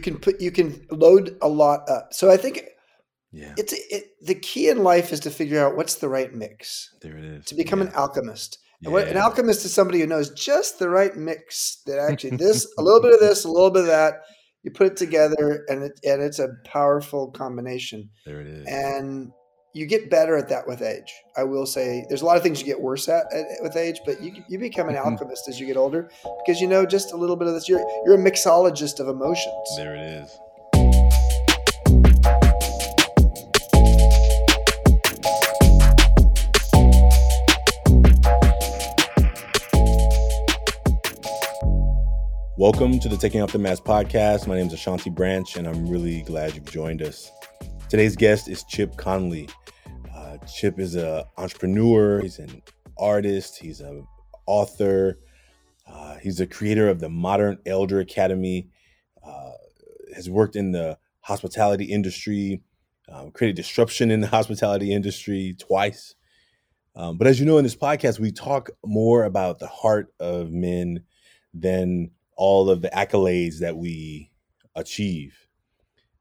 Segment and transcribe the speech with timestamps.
[0.00, 2.12] can put you can load a lot up.
[2.12, 2.64] So I think
[3.32, 3.54] Yeah.
[3.56, 7.16] it's it, the key in life is to figure out what's the right mix There
[7.16, 7.44] it is.
[7.46, 8.00] to become an Yeah.
[8.00, 8.58] alchemist.
[8.82, 12.66] And what, an alchemist is somebody who knows just the right mix that actually this
[12.78, 14.14] a little bit of this, a little bit of that.
[14.62, 18.10] You put it together, and it and it's a powerful combination.
[18.26, 18.66] There it is.
[18.66, 19.32] And
[19.72, 21.14] you get better at that with age.
[21.36, 24.00] I will say, there's a lot of things you get worse at, at with age,
[24.04, 25.10] but you you become an mm-hmm.
[25.10, 26.10] alchemist as you get older
[26.44, 27.68] because you know just a little bit of this.
[27.68, 29.76] You're you're a mixologist of emotions.
[29.76, 30.38] There it is.
[42.56, 44.48] Welcome to the Taking Off the Mask podcast.
[44.48, 47.30] My name is Ashanti Branch, and I'm really glad you've joined us.
[47.90, 49.48] Today's guest is Chip Conley.
[50.14, 52.20] Uh, Chip is an entrepreneur.
[52.20, 52.62] He's an
[52.96, 53.58] artist.
[53.58, 54.06] He's an
[54.46, 55.18] author.
[55.88, 58.68] Uh, he's the creator of the Modern Elder Academy.
[59.26, 59.50] Uh,
[60.14, 62.62] has worked in the hospitality industry,
[63.08, 66.14] um, created disruption in the hospitality industry twice.
[66.94, 70.52] Um, but as you know, in this podcast, we talk more about the heart of
[70.52, 71.02] men
[71.52, 74.30] than all of the accolades that we
[74.76, 75.49] achieve.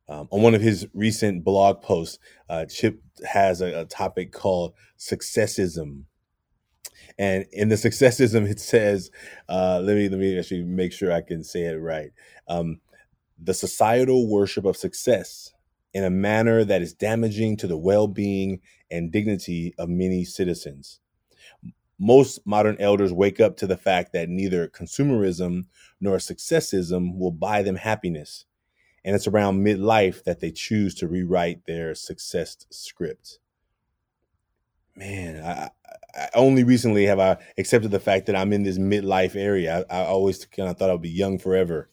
[0.09, 2.17] Um, on one of his recent blog posts,
[2.49, 6.03] uh, Chip has a, a topic called successism.
[7.19, 9.11] And in the successism, it says,
[9.47, 12.11] uh, let me let me actually make sure I can say it right.
[12.47, 12.81] Um,
[13.41, 15.53] the societal worship of success
[15.93, 20.99] in a manner that is damaging to the well-being and dignity of many citizens.
[21.99, 25.65] Most modern elders wake up to the fact that neither consumerism
[25.99, 28.45] nor successism will buy them happiness.
[29.05, 33.39] And it's around midlife that they choose to rewrite their success script.
[34.95, 35.69] Man, I,
[36.15, 39.85] I only recently have I accepted the fact that I'm in this midlife area.
[39.89, 41.89] I, I always kind of thought I'd be young forever,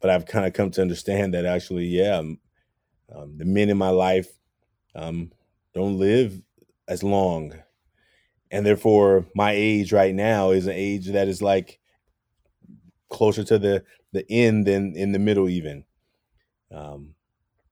[0.00, 2.38] but I've kind of come to understand that actually, yeah, um,
[3.14, 4.28] um, the men in my life
[4.94, 5.32] um,
[5.74, 6.40] don't live
[6.88, 7.54] as long,
[8.50, 11.80] and therefore my age right now is an age that is like
[13.08, 15.84] closer to the the end than in the middle even.
[16.72, 17.14] Um,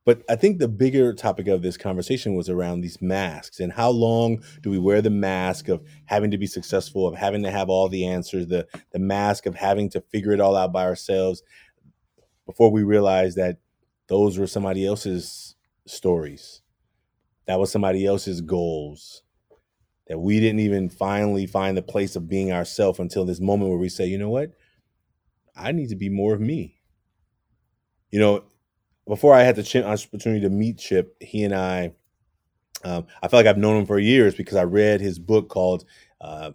[0.05, 3.89] but I think the bigger topic of this conversation was around these masks and how
[3.89, 7.71] long do we wear the mask of having to be successful, of having to have
[7.71, 11.43] all the answers, the the mask of having to figure it all out by ourselves
[12.47, 13.59] before we realize that
[14.09, 15.57] those were somebody else's
[15.87, 16.61] stories.
[17.47, 19.23] That was somebody else's goals.
[20.09, 23.79] That we didn't even finally find the place of being ourselves until this moment where
[23.79, 24.53] we say, you know what?
[25.57, 26.81] I need to be more of me.
[28.11, 28.45] You know,
[29.07, 31.93] before I had the opportunity to meet Chip, he and I,
[32.85, 35.85] um, I feel like I've known him for years because I read his book called
[36.21, 36.53] uh,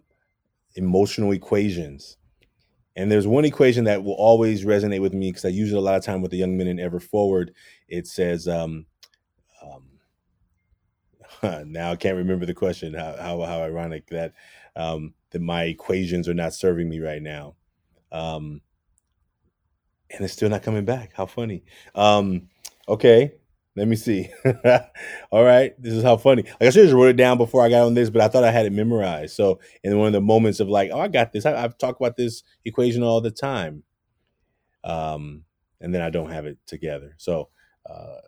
[0.75, 2.17] Emotional Equations.
[2.95, 5.81] And there's one equation that will always resonate with me because I use it a
[5.81, 7.53] lot of time with the young men in Ever Forward.
[7.87, 8.85] It says, um,
[9.61, 9.83] um,
[11.71, 12.93] now I can't remember the question.
[12.93, 14.33] How how, how ironic that
[14.75, 17.55] um, that my equations are not serving me right now.
[18.11, 18.61] Um,
[20.11, 21.11] and it's still not coming back.
[21.13, 21.63] How funny.
[21.95, 22.49] Um,
[22.87, 23.33] okay,
[23.75, 24.29] let me see.
[25.31, 26.43] All right, this is how funny.
[26.43, 28.43] Like I should have wrote it down before I got on this, but I thought
[28.43, 29.35] I had it memorized.
[29.35, 31.45] So in one of the moments of like, oh, I got this.
[31.45, 33.83] I, I've talked about this equation all the time.
[34.83, 35.43] Um,
[35.81, 37.15] and then I don't have it together.
[37.17, 37.49] So,
[37.89, 38.19] uh,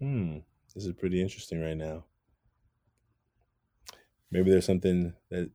[0.00, 0.38] hmm,
[0.74, 2.04] this is pretty interesting right now.
[4.30, 5.50] Maybe there's something that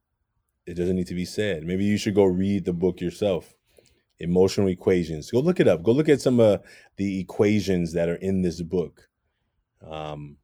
[0.66, 1.64] it doesn't need to be said.
[1.64, 3.54] Maybe you should go read the book yourself.
[4.20, 5.32] Emotional equations.
[5.32, 5.82] Go look it up.
[5.82, 6.62] Go look at some of
[6.98, 9.10] the equations that are in this book.
[9.90, 10.38] Um,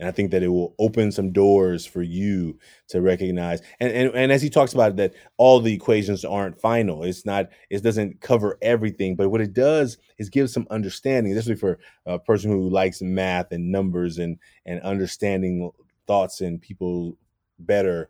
[0.00, 3.60] and I think that it will open some doors for you to recognize.
[3.80, 7.02] And, and and as he talks about that, all the equations aren't final.
[7.02, 7.48] It's not.
[7.68, 9.16] It doesn't cover everything.
[9.16, 13.50] But what it does is give some understanding, especially for a person who likes math
[13.50, 15.70] and numbers and and understanding
[16.06, 17.16] thoughts and people
[17.58, 18.08] better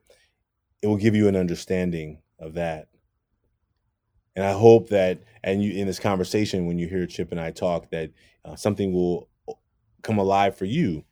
[0.83, 2.89] it will give you an understanding of that.
[4.37, 7.51] And I hope that, and you in this conversation, when you hear Chip and I
[7.51, 8.11] talk, that
[8.45, 9.29] uh, something will
[10.03, 11.05] come alive for you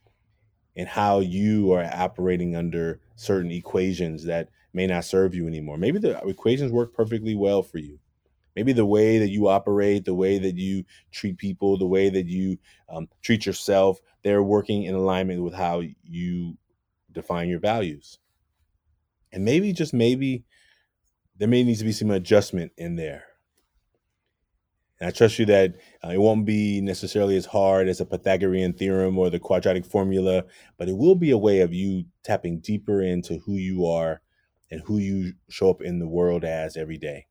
[0.76, 5.78] and how you are operating under certain equations that may not serve you anymore.
[5.78, 7.98] Maybe the equations work perfectly well for you.
[8.54, 12.26] Maybe the way that you operate, the way that you treat people, the way that
[12.26, 12.58] you
[12.88, 16.56] um, treat yourself, they're working in alignment with how you
[17.12, 18.18] define your values
[19.32, 20.44] and maybe just maybe
[21.36, 23.24] there may need to be some adjustment in there
[25.00, 25.74] and i trust you that
[26.04, 30.44] uh, it won't be necessarily as hard as a pythagorean theorem or the quadratic formula
[30.78, 34.20] but it will be a way of you tapping deeper into who you are
[34.70, 37.26] and who you show up in the world as every day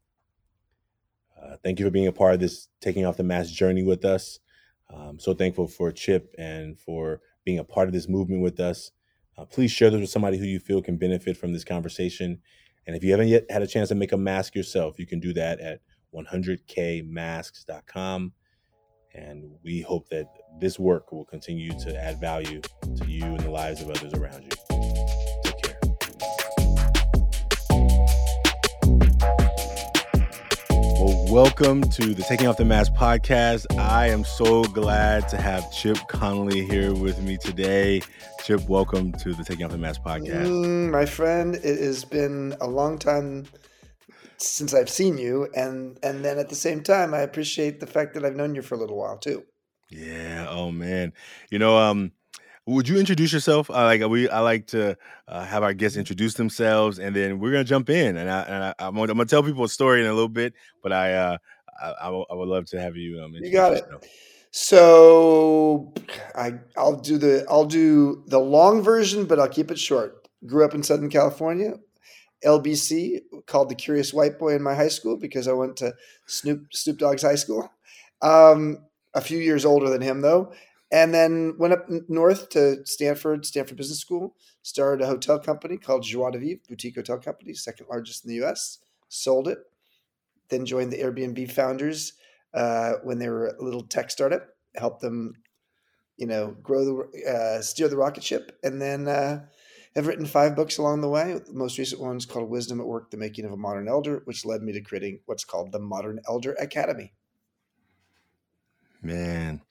[1.41, 4.05] Uh, thank you for being a part of this taking off the mask journey with
[4.05, 4.39] us.
[4.89, 8.91] I'm so thankful for Chip and for being a part of this movement with us.
[9.37, 12.41] Uh, please share this with somebody who you feel can benefit from this conversation.
[12.87, 15.19] And if you haven't yet had a chance to make a mask yourself, you can
[15.19, 15.81] do that at
[16.13, 18.33] 100kmasks.com.
[19.13, 20.27] And we hope that
[20.59, 22.61] this work will continue to add value
[22.97, 24.51] to you and the lives of others around you.
[31.29, 33.65] Welcome to the Taking Off the Mask podcast.
[33.79, 38.01] I am so glad to have Chip Conley here with me today.
[38.43, 40.45] Chip, welcome to the Taking Off the Mask podcast.
[40.45, 43.45] Mm, my friend, it has been a long time
[44.37, 48.13] since I've seen you, and and then at the same time, I appreciate the fact
[48.13, 49.43] that I've known you for a little while too.
[49.89, 50.47] Yeah.
[50.49, 51.13] Oh man.
[51.49, 52.11] You know, um,
[52.67, 53.69] would you introduce yourself?
[53.69, 54.29] I like we.
[54.29, 54.97] I like to
[55.27, 58.17] uh, have our guests introduce themselves, and then we're gonna jump in.
[58.17, 60.29] And I and I, am gonna, I'm gonna tell people a story in a little
[60.29, 61.37] bit, but I uh,
[61.81, 63.21] I, I, w- I would love to have you.
[63.21, 63.83] Um, you got it.
[63.83, 64.03] Yourself.
[64.51, 65.93] So
[66.33, 70.27] I I'll do the I'll do the long version, but I'll keep it short.
[70.45, 71.73] Grew up in Southern California.
[72.45, 75.93] LBC called the Curious White Boy in my high school because I went to
[76.27, 77.69] Snoop Snoop Dogg's high school.
[78.21, 78.79] Um,
[79.13, 80.53] a few years older than him though,
[80.91, 84.35] and then went up north to Stanford, Stanford Business School.
[84.61, 88.35] Started a hotel company called Joie de Vivre, boutique hotel company, second largest in the
[88.37, 88.79] U.S.
[89.09, 89.59] Sold it.
[90.49, 92.13] Then joined the Airbnb founders
[92.53, 94.47] uh, when they were a little tech startup.
[94.75, 95.33] Helped them,
[96.17, 99.45] you know, grow the uh, steer the rocket ship, and then uh,
[99.95, 101.33] have written five books along the way.
[101.33, 104.21] The most recent one is called Wisdom at Work: The Making of a Modern Elder,
[104.25, 107.13] which led me to creating what's called the Modern Elder Academy.
[109.01, 109.61] Man.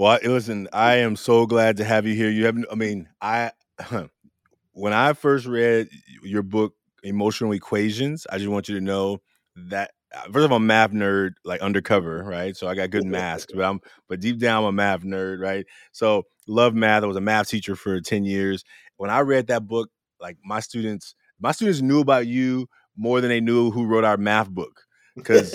[0.00, 2.30] Well, listen, I am so glad to have you here.
[2.30, 3.52] You have, I mean, I,
[4.72, 5.90] when I first read
[6.22, 9.20] your book, Emotional Equations, I just want you to know
[9.68, 12.56] that uh, first of all, I'm a math nerd, like undercover, right?
[12.56, 15.66] So I got good masks, but I'm, but deep down, I'm a math nerd, right?
[15.92, 17.02] So love math.
[17.02, 18.64] I was a math teacher for 10 years.
[18.96, 23.28] When I read that book, like my students, my students knew about you more than
[23.28, 24.80] they knew who wrote our math book
[25.22, 25.54] because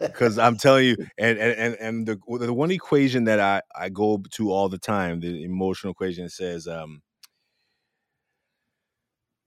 [0.00, 4.22] because I'm telling you, and and and the the one equation that I I go
[4.32, 7.02] to all the time, the emotional equation says, um,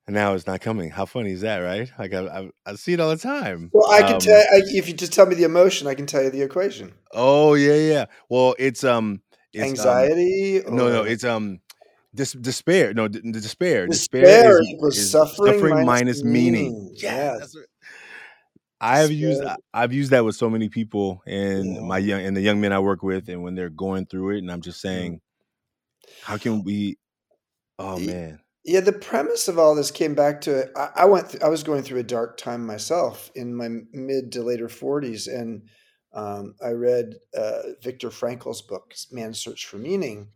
[0.07, 0.89] and now it's not coming.
[0.89, 1.91] How funny is that, right?
[1.99, 3.71] Like I I, I see it all the time.
[3.73, 6.05] Well, I can um, tell I, if you just tell me the emotion, I can
[6.05, 6.93] tell you the equation.
[7.11, 8.05] Oh yeah, yeah.
[8.29, 9.21] Well, it's um,
[9.53, 10.63] it's, um, anxiety.
[10.63, 11.59] Um, no, no, it's um.
[12.15, 13.85] Dis- despair, no, d- despair.
[13.87, 16.73] Despair, despair is, is suffering, suffering minus, minus meaning.
[16.73, 16.91] meaning.
[16.95, 17.55] Yeah, yes.
[18.79, 19.43] I've used
[19.73, 21.81] I've used that with so many people and yeah.
[21.81, 24.37] my young and the young men I work with, and when they're going through it,
[24.39, 25.21] and I'm just saying,
[26.21, 26.97] how can we?
[27.79, 28.39] Oh man.
[28.63, 30.71] Yeah, the premise of all this came back to it.
[30.75, 31.29] I, I went.
[31.29, 35.33] Th- I was going through a dark time myself in my mid to later 40s,
[35.33, 35.63] and
[36.13, 40.27] um, I read uh, Viktor Frankl's book, "Man's Search for Meaning,"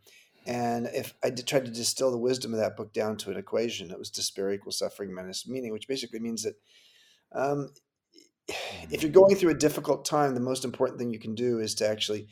[0.46, 3.38] and if I did, tried to distill the wisdom of that book down to an
[3.38, 6.56] equation, it was despair equals suffering minus meaning, which basically means that
[7.34, 7.70] um,
[8.92, 11.76] if you're going through a difficult time, the most important thing you can do is
[11.76, 12.28] to actually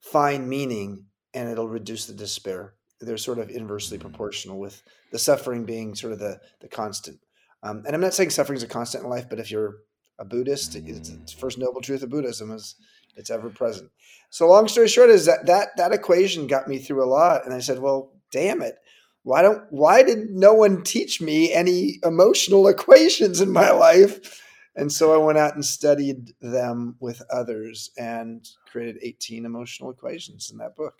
[0.00, 2.74] find meaning and it'll reduce the despair.
[3.00, 7.18] They're sort of inversely proportional with the suffering being sort of the, the constant.
[7.62, 9.76] Um, and I'm not saying suffering is a constant in life, but if you're
[10.18, 12.76] a Buddhist, it's, it's first noble truth of Buddhism is
[13.16, 13.90] it's ever present.
[14.30, 17.44] So long story short is that, that that equation got me through a lot.
[17.44, 18.76] And I said, well, damn it.
[19.22, 24.43] Why don't why did no one teach me any emotional equations in my life?
[24.76, 30.50] And so I went out and studied them with others and created 18 emotional equations
[30.50, 30.94] in that book.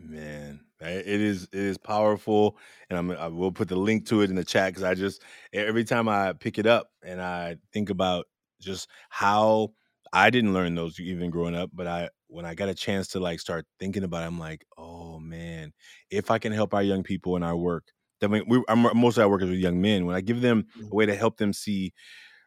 [0.00, 2.56] Man, it is it is powerful,
[2.90, 5.22] and I'm I will put the link to it in the chat because I just
[5.52, 8.26] every time I pick it up and I think about
[8.60, 9.74] just how
[10.12, 13.20] I didn't learn those even growing up, but I when I got a chance to
[13.20, 15.72] like start thinking about, it, I'm like, oh man,
[16.10, 17.84] if I can help our young people in our work,
[18.20, 20.06] then we, I'm mostly I work with young men.
[20.06, 20.96] When I give them a mm-hmm.
[20.96, 21.92] way to help them see,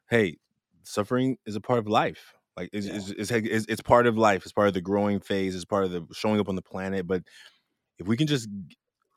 [0.10, 0.38] hey,
[0.88, 2.34] suffering is a part of life.
[2.58, 2.96] Like it's, yeah.
[3.18, 4.44] it's, it's, it's, part of life.
[4.44, 5.56] It's part of the growing phase.
[5.56, 7.06] It's part of the showing up on the planet.
[7.06, 7.24] But
[8.00, 8.48] if we can just,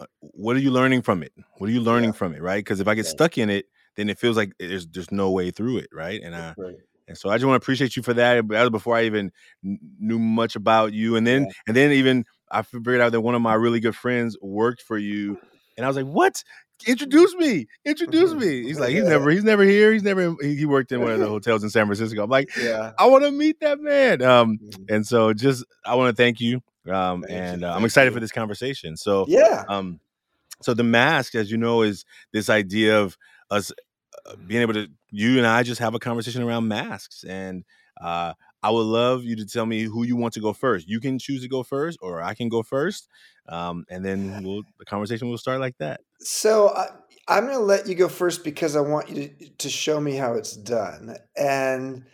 [0.00, 1.32] uh, what are you learning from it?
[1.58, 2.16] What are you learning yeah.
[2.16, 2.42] from it?
[2.42, 2.64] Right?
[2.64, 3.12] Because if I get yeah.
[3.12, 5.88] stuck in it, then it feels like there's there's no way through it.
[5.92, 6.20] Right?
[6.22, 6.54] And I.
[6.56, 6.74] Right.
[7.06, 8.46] And so I just want to appreciate you for that.
[8.48, 9.32] That was before I even
[9.62, 13.40] knew much about you, and then and then even I figured out that one of
[13.40, 15.40] my really good friends worked for you,
[15.78, 16.44] and I was like, "What?
[16.86, 18.40] Introduce me, introduce mm-hmm.
[18.40, 18.62] me.
[18.64, 19.92] He's like, he's never, he's never here.
[19.92, 22.22] He's never, he worked in one of the hotels in San Francisco.
[22.22, 24.22] I'm like, yeah, I want to meet that man.
[24.22, 24.94] Um, mm-hmm.
[24.94, 26.62] and so just, I want to thank you.
[26.90, 28.14] Um, thank and uh, I'm excited you.
[28.14, 28.96] for this conversation.
[28.96, 29.64] So, yeah.
[29.68, 30.00] Um,
[30.62, 33.16] so the mask, as you know, is this idea of
[33.50, 33.72] us
[34.26, 37.64] uh, being able to, you and I just have a conversation around masks and
[38.00, 40.88] Uh, I would love you to tell me who you want to go first.
[40.88, 43.08] You can choose to go first, or I can go first,
[43.48, 46.00] um, and then we'll, the conversation will start like that.
[46.20, 46.88] So I,
[47.28, 50.16] I'm going to let you go first because I want you to, to show me
[50.16, 52.04] how it's done, and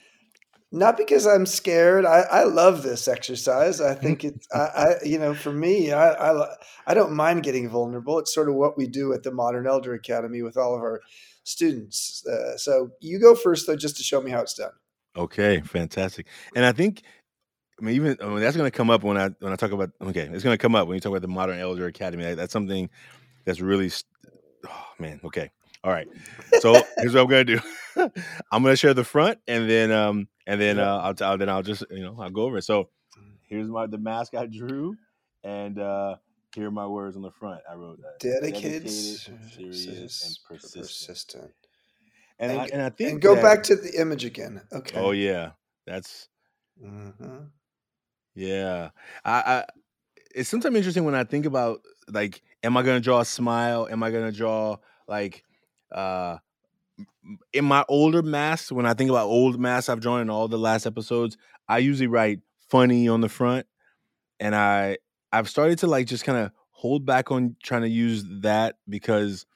[0.71, 2.05] not because I'm scared.
[2.05, 3.81] I, I love this exercise.
[3.81, 6.55] I think it's I, I you know for me I, I
[6.87, 8.19] I don't mind getting vulnerable.
[8.19, 11.01] It's sort of what we do at the Modern Elder Academy with all of our
[11.45, 12.27] students.
[12.27, 14.73] Uh, so you go first though, just to show me how it's done.
[15.17, 16.27] Okay, fantastic.
[16.55, 17.03] And I think
[17.81, 19.73] I mean even I mean, that's going to come up when I when I talk
[19.73, 22.35] about okay, it's going to come up when you talk about the Modern Elder Academy.
[22.35, 22.91] That's something
[23.45, 23.91] that's really
[24.69, 25.51] oh man, okay.
[25.85, 26.09] All right.
[26.61, 27.61] So here's what I'm gonna do.
[28.51, 31.63] I'm gonna share the front, and then um, and then uh, I'll, I'll then I'll
[31.63, 32.63] just you know I'll go over it.
[32.63, 32.89] So
[33.43, 34.97] here's my the mask I drew,
[35.43, 36.17] and uh,
[36.55, 37.61] here are my words on the front.
[37.71, 40.85] I wrote uh, dedicated, dedicated serious, and persistent.
[40.85, 41.53] persistent.
[42.39, 44.63] And, and, I, and I think and go that, back to the image again.
[44.73, 44.99] Okay.
[44.99, 45.53] Oh yeah,
[45.87, 46.29] that's.
[46.83, 47.45] Mm-hmm.
[48.35, 48.91] Yeah,
[49.25, 49.65] I, I.
[50.35, 53.87] It's sometimes interesting when I think about like, am I gonna draw a smile?
[53.91, 54.77] Am I gonna draw
[55.07, 55.45] like
[55.93, 56.39] uh
[57.53, 60.59] in my older masks, when I think about old masks I've drawn in all the
[60.59, 61.37] last episodes,
[61.69, 63.67] I usually write funny on the front.
[64.41, 64.99] And I
[65.33, 69.47] I've started to like just kind of hold back on trying to use that because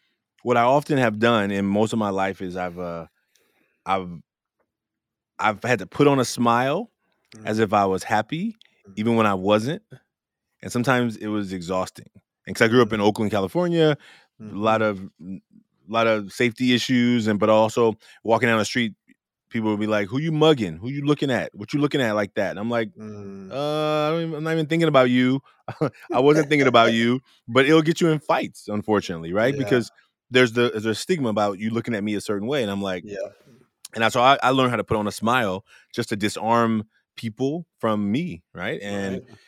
[0.43, 3.07] what I often have done in most of my life is I've uh
[3.85, 4.11] I've
[5.39, 6.91] I've had to put on a smile
[7.35, 7.47] mm-hmm.
[7.47, 8.93] as if I was happy, mm-hmm.
[8.97, 9.83] even when I wasn't.
[10.63, 12.11] And sometimes it was exhausting.
[12.47, 13.01] And because I grew up in.
[13.01, 13.97] Oakland, California,
[14.41, 14.57] mm-hmm.
[14.57, 15.41] a lot of a
[15.89, 18.95] lot of safety issues, and but also walking down the street,
[19.51, 20.77] people would be like, "Who you mugging?
[20.79, 21.55] Who you looking at?
[21.55, 23.51] What you looking at like that?" And I'm like, mm.
[23.51, 25.41] uh, I am not even thinking about you.
[26.13, 29.55] I wasn't thinking about you, but it'll get you in fights, unfortunately, right?
[29.59, 29.65] Yeah.
[29.65, 29.91] Because
[30.31, 32.83] there's the there's a stigma about you looking at me a certain way, and I'm
[32.83, 33.17] like, yeah.
[33.95, 36.85] And that's why I, I learned how to put on a smile just to disarm
[37.17, 38.81] people from me, right?
[38.83, 39.39] And right.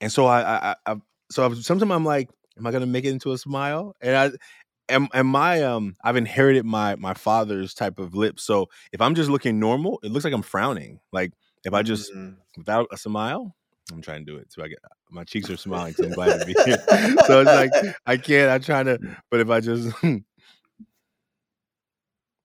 [0.00, 0.96] and so I, I, I
[1.30, 3.94] so I, sometimes I'm like, am I gonna make it into a smile?
[4.00, 4.30] And I
[4.88, 8.42] and, and my um I've inherited my my father's type of lips.
[8.42, 11.00] So if I'm just looking normal, it looks like I'm frowning.
[11.12, 11.32] Like
[11.64, 12.34] if I just mm-hmm.
[12.56, 13.54] without a smile,
[13.92, 14.52] I'm trying to do it.
[14.52, 14.78] So I get
[15.10, 15.94] my cheeks are smiling.
[15.94, 16.78] So I'm glad to be here.
[17.26, 17.70] so it's like
[18.06, 18.50] I can't.
[18.50, 18.98] I'm trying to,
[19.30, 19.94] but if I just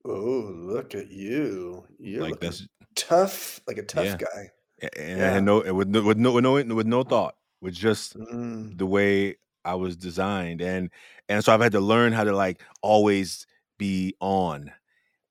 [0.06, 4.18] oh look at you, you're like that's tough, like a tough yeah.
[4.18, 4.50] guy.
[4.98, 5.36] And, yeah.
[5.36, 8.78] and no, with no, with no, with no, with no thought, with just mm.
[8.78, 10.90] the way I was designed, and
[11.30, 13.48] and so I've had to learn how to like always
[13.78, 14.72] be on.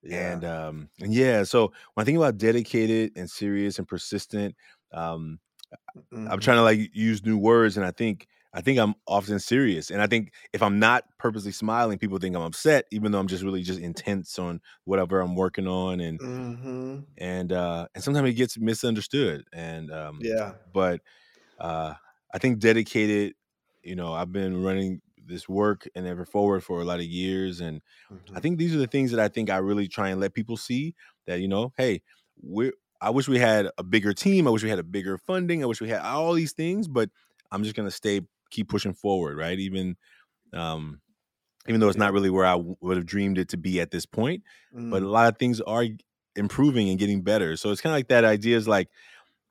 [0.01, 0.33] Yeah.
[0.33, 4.55] And um and yeah, so when I think about dedicated and serious and persistent,
[4.91, 5.39] um
[5.97, 6.27] mm-hmm.
[6.29, 9.89] I'm trying to like use new words and I think I think I'm often serious.
[9.89, 13.27] And I think if I'm not purposely smiling, people think I'm upset, even though I'm
[13.27, 15.99] just really just intense on whatever I'm working on.
[15.99, 16.99] And mm-hmm.
[17.17, 19.45] and uh and sometimes it gets misunderstood.
[19.51, 21.01] And um yeah, but
[21.59, 21.95] uh
[22.33, 23.33] I think dedicated
[23.83, 27.59] you know, I've been running this work and ever forward for a lot of years.
[27.59, 27.81] And
[28.11, 28.35] mm-hmm.
[28.35, 30.57] I think these are the things that I think I really try and let people
[30.57, 30.95] see
[31.27, 32.01] that, you know, hey,
[32.41, 34.47] we're I wish we had a bigger team.
[34.47, 35.61] I wish we had a bigger funding.
[35.63, 37.09] I wish we had all these things, but
[37.51, 39.59] I'm just gonna stay keep pushing forward, right?
[39.59, 39.95] Even
[40.53, 41.01] um
[41.67, 44.05] even though it's not really where I would have dreamed it to be at this
[44.05, 44.43] point,
[44.75, 44.89] mm.
[44.89, 45.11] but a mm.
[45.11, 45.85] lot of things are
[46.35, 47.55] improving and getting better.
[47.55, 48.89] So it's kind of like that idea is like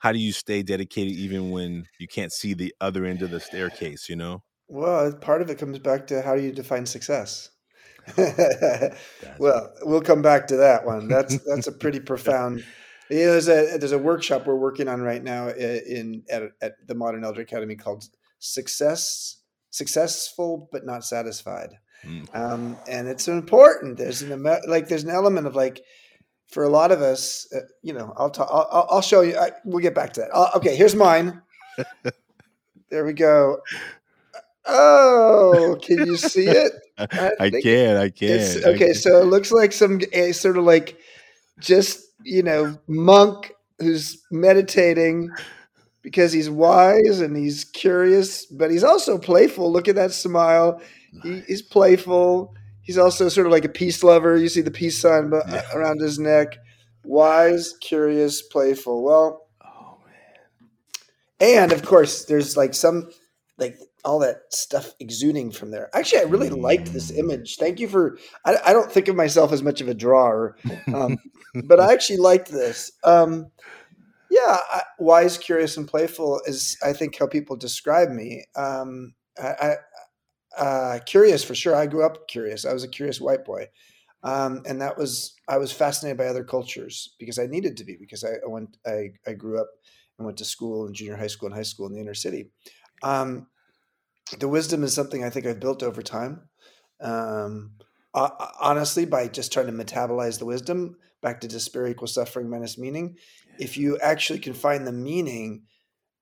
[0.03, 3.39] how do you stay dedicated even when you can't see the other end of the
[3.39, 7.51] staircase you know well part of it comes back to how do you define success
[9.39, 12.65] well we'll come back to that one that's that's a pretty profound
[13.11, 16.95] know, there's a there's a workshop we're working on right now in at, at the
[16.95, 18.05] modern elder academy called
[18.39, 19.39] success
[19.71, 21.71] successful but not satisfied
[22.05, 22.35] mm.
[22.35, 25.83] um, and it's important there's an like there's an element of like
[26.53, 29.37] for a lot of us, uh, you know, I'll, talk, I'll, I'll show you.
[29.37, 30.31] I, we'll get back to that.
[30.33, 31.41] Uh, okay, here's mine.
[32.91, 33.59] there we go.
[34.67, 36.73] Oh, can you see it?
[36.99, 37.97] I, I can.
[37.97, 38.41] I can.
[38.65, 38.95] okay, can.
[38.95, 40.01] so it looks like some
[40.33, 40.99] sort of like
[41.59, 45.31] just you know monk who's meditating
[46.03, 49.71] because he's wise and he's curious, but he's also playful.
[49.71, 50.81] Look at that smile.
[51.23, 54.37] He, he's playful He's also sort of like a peace lover.
[54.37, 55.63] You see the peace sign yeah.
[55.73, 56.59] around his neck.
[57.05, 59.03] Wise, curious, playful.
[59.03, 61.55] Well, oh man.
[61.63, 63.11] And of course, there's like some
[63.57, 65.89] like all that stuff exuding from there.
[65.95, 67.19] Actually, I really liked this mm.
[67.19, 67.57] image.
[67.57, 68.19] Thank you for.
[68.45, 70.57] I, I don't think of myself as much of a drawer,
[70.95, 71.19] um,
[71.65, 72.93] but I actually liked this.
[73.05, 73.51] Um,
[74.31, 78.45] yeah, I, wise, curious, and playful is I think how people describe me.
[78.57, 79.75] Um, I,
[80.57, 81.75] uh, curious for sure.
[81.75, 82.65] I grew up curious.
[82.65, 83.69] I was a curious white boy.
[84.25, 87.97] um, and that was I was fascinated by other cultures because I needed to be
[87.99, 89.69] because I, I went I, I grew up
[90.19, 92.51] and went to school in junior high school and high school in the inner city.
[93.03, 93.49] Um,
[94.39, 96.49] the wisdom is something I think I've built over time.
[97.01, 97.73] Um,
[98.15, 103.17] honestly, by just trying to metabolize the wisdom back to despair equals suffering minus meaning.
[103.59, 105.65] If you actually can find the meaning,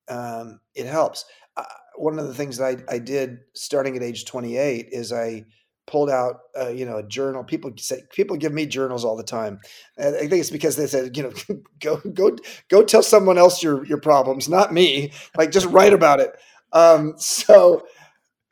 [0.07, 1.25] um, it helps.
[1.57, 1.63] Uh,
[1.95, 5.45] one of the things that I, I did starting at age 28 is I
[5.87, 7.43] pulled out, uh, you know, a journal.
[7.43, 9.59] People say people give me journals all the time.
[9.97, 11.33] And I think it's because they said, you know,
[11.81, 12.37] go go
[12.69, 15.11] go tell someone else your your problems, not me.
[15.37, 16.31] Like just write about it.
[16.73, 17.83] Um, so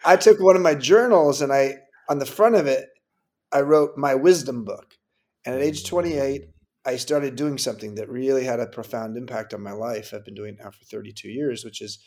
[0.05, 1.75] I took one of my journals and I
[2.07, 2.87] on the front of it
[3.51, 4.95] I wrote my wisdom book.
[5.45, 6.45] And at age 28,
[6.85, 10.13] I started doing something that really had a profound impact on my life.
[10.13, 11.99] I've been doing it now for 32 years, which is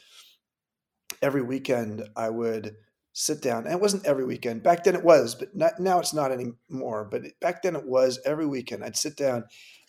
[1.21, 2.77] every weekend I would
[3.13, 3.65] sit down.
[3.65, 4.63] And it wasn't every weekend.
[4.63, 7.09] Back then it was, but not, now it's not anymore.
[7.11, 8.85] But back then it was every weekend.
[8.85, 9.45] I'd sit down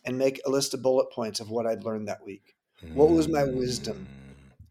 [0.06, 2.56] and make a list of bullet points of what I'd learned that week.
[2.94, 4.08] What was my wisdom?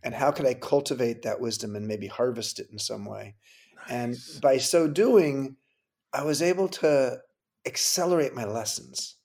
[0.03, 3.37] And how could I cultivate that wisdom and maybe harvest it in some way?
[3.89, 3.91] Nice.
[3.91, 5.57] And by so doing,
[6.13, 7.19] I was able to
[7.67, 9.17] accelerate my lessons.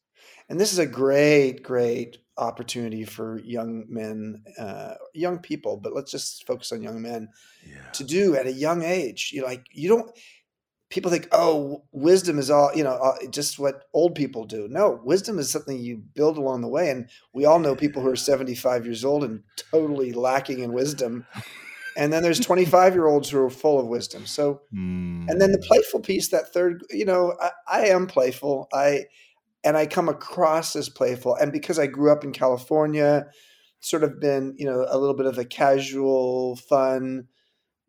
[0.49, 6.11] And this is a great, great opportunity for young men, uh, young people, but let's
[6.11, 7.29] just focus on young men
[7.67, 7.89] yeah.
[7.93, 9.31] to do at a young age.
[9.33, 10.09] You like, you don't,
[10.89, 14.67] people think, oh, wisdom is all, you know, uh, just what old people do.
[14.69, 16.89] No, wisdom is something you build along the way.
[16.89, 21.25] And we all know people who are 75 years old and totally lacking in wisdom
[21.97, 25.27] and then there's 25 year olds who are full of wisdom so mm.
[25.27, 29.05] and then the playful piece that third you know I, I, am playful i
[29.63, 33.25] and i come across as playful and because i grew up in california
[33.79, 37.27] sort of been you know a little bit of a casual fun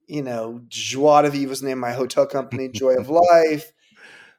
[0.08, 3.72] you know joie de vivre was named my hotel company joy of life.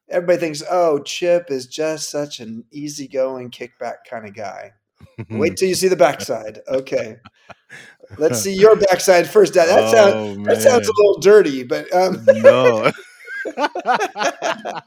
[0.10, 4.74] Everybody thinks oh chip is just such an easygoing kickback kind of guy.
[5.30, 6.60] Wait till you see the backside.
[6.68, 7.18] Okay.
[8.18, 9.54] Let's see your backside first.
[9.54, 12.92] That, that, oh, sound, that sounds a little dirty, but um, no.
[13.46, 14.82] uh,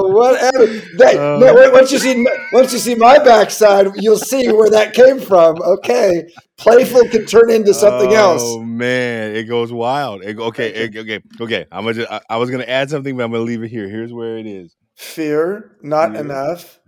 [0.00, 0.66] whatever.
[0.96, 5.20] That, no, once you see once you see my backside, you'll see where that came
[5.20, 5.60] from.
[5.62, 8.42] Okay, playful can turn into something oh, else.
[8.44, 10.22] Oh man, it goes wild.
[10.22, 11.66] It, okay, it, okay, okay.
[11.70, 11.94] I'm gonna.
[11.94, 13.88] Just, I, I, was gonna add something, but I'm gonna leave it here.
[13.88, 14.74] Here's where it is.
[14.94, 16.20] Fear, not Fear.
[16.20, 16.80] enough.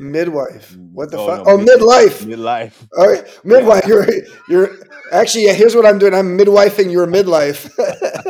[0.00, 0.74] Midwife.
[0.76, 1.46] What the oh, fuck?
[1.46, 2.24] No, oh, mid- midlife.
[2.24, 2.88] Midlife.
[2.96, 3.84] All right, midwife.
[3.86, 3.88] Yeah.
[3.88, 4.06] You're
[4.48, 4.76] you're
[5.12, 5.44] actually.
[5.44, 6.14] Yeah, here's what I'm doing.
[6.14, 7.70] I'm midwifing your midlife.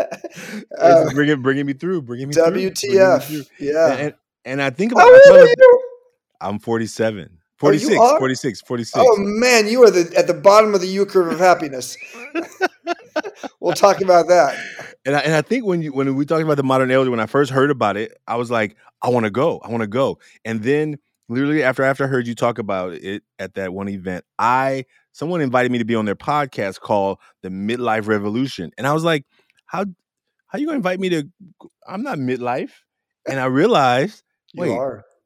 [0.78, 2.02] uh, bringing bringing me through.
[2.02, 3.22] Bringing me WTF?
[3.22, 3.66] Through, me through.
[3.66, 3.92] Yeah.
[3.92, 5.02] And, and, I think about.
[5.02, 5.82] How old are you?
[6.40, 7.38] I'm 47.
[7.60, 9.04] 46, oh, 46, 46.
[9.06, 11.94] Oh man, you are the at the bottom of the U curve of happiness.
[13.60, 14.58] we'll talk about that.
[15.04, 17.20] And I, and I think when you when we talked about the modern elder, when
[17.20, 19.88] I first heard about it, I was like, I want to go, I want to
[19.88, 20.18] go.
[20.46, 20.96] And then
[21.28, 25.42] literally after after I heard you talk about it at that one event, I someone
[25.42, 29.26] invited me to be on their podcast called the Midlife Revolution, and I was like,
[29.66, 29.84] how
[30.50, 31.28] how you gonna invite me to?
[31.86, 32.72] I'm not midlife,
[33.28, 34.22] and I realized,
[34.54, 34.76] wait,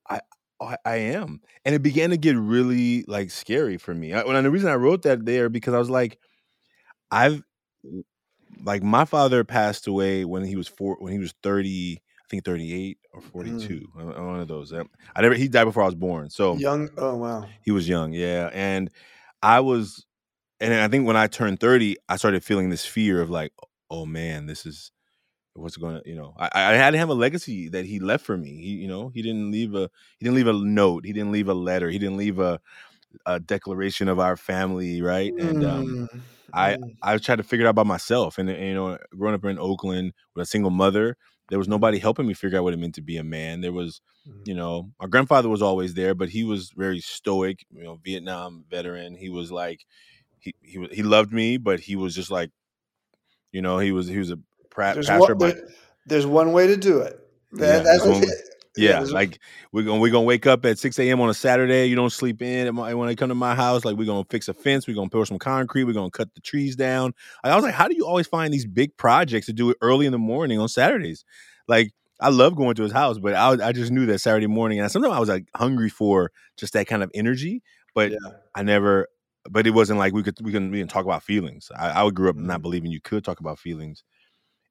[0.08, 0.20] I,
[0.60, 4.12] I I am, and it began to get really like scary for me.
[4.12, 6.18] I, and the reason I wrote that there because I was like,
[7.10, 7.42] I've
[8.62, 12.44] like my father passed away when he was four when he was 30 I think
[12.44, 13.86] 38 or 42.
[13.96, 14.26] Mm.
[14.26, 14.72] One of those.
[14.72, 15.34] I never.
[15.34, 16.30] He died before I was born.
[16.30, 16.88] So young.
[16.96, 17.44] Oh wow.
[17.62, 18.12] He was young.
[18.12, 18.90] Yeah, and
[19.42, 20.06] I was,
[20.58, 23.52] and I think when I turned 30, I started feeling this fear of like,
[23.90, 24.90] oh man, this is
[25.54, 26.34] what's going to, you know.
[26.38, 28.60] I, I had to have a legacy that he left for me.
[28.60, 31.04] He, you know, he didn't leave a he didn't leave a note.
[31.04, 31.90] He didn't leave a letter.
[31.90, 32.60] He didn't leave a
[33.26, 35.32] a declaration of our family, right?
[35.32, 36.20] And um, mm.
[36.52, 36.96] I mm.
[37.02, 38.38] I tried to figure it out by myself.
[38.38, 41.16] And, and you know, growing up in Oakland with a single mother
[41.48, 43.60] there was nobody helping me figure out what it meant to be a man.
[43.60, 44.42] There was, mm-hmm.
[44.46, 48.64] you know, my grandfather was always there, but he was very stoic, you know, Vietnam
[48.70, 49.14] veteran.
[49.14, 49.84] He was like,
[50.38, 52.50] he he he loved me, but he was just like,
[53.52, 54.38] you know, he was he was a
[54.74, 55.34] pra- there's pastor.
[55.34, 55.68] One, there,
[56.06, 57.20] there's one way to do it.
[57.52, 58.06] That, yeah, that's
[58.76, 59.38] yeah, yeah like
[59.72, 61.20] we're gonna we're gonna wake up at six a.m.
[61.20, 61.86] on a Saturday.
[61.86, 62.74] You don't sleep in.
[62.74, 64.86] when they come to my house, like we're gonna fix a fence.
[64.86, 65.84] We're gonna pour some concrete.
[65.84, 67.14] We're gonna cut the trees down.
[67.42, 70.06] I was like, how do you always find these big projects to do it early
[70.06, 71.24] in the morning on Saturdays?
[71.68, 74.80] Like I love going to his house, but I I just knew that Saturday morning,
[74.80, 77.62] and sometimes I was like hungry for just that kind of energy.
[77.94, 78.18] But yeah.
[78.54, 79.08] I never.
[79.50, 81.70] But it wasn't like we could we can we can talk about feelings.
[81.76, 82.62] I, I grew up not mm.
[82.62, 84.02] believing you could talk about feelings,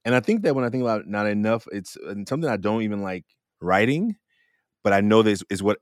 [0.05, 3.01] and I think that when I think about not enough, it's something I don't even
[3.01, 3.25] like
[3.61, 4.15] writing,
[4.83, 5.79] but I know this is what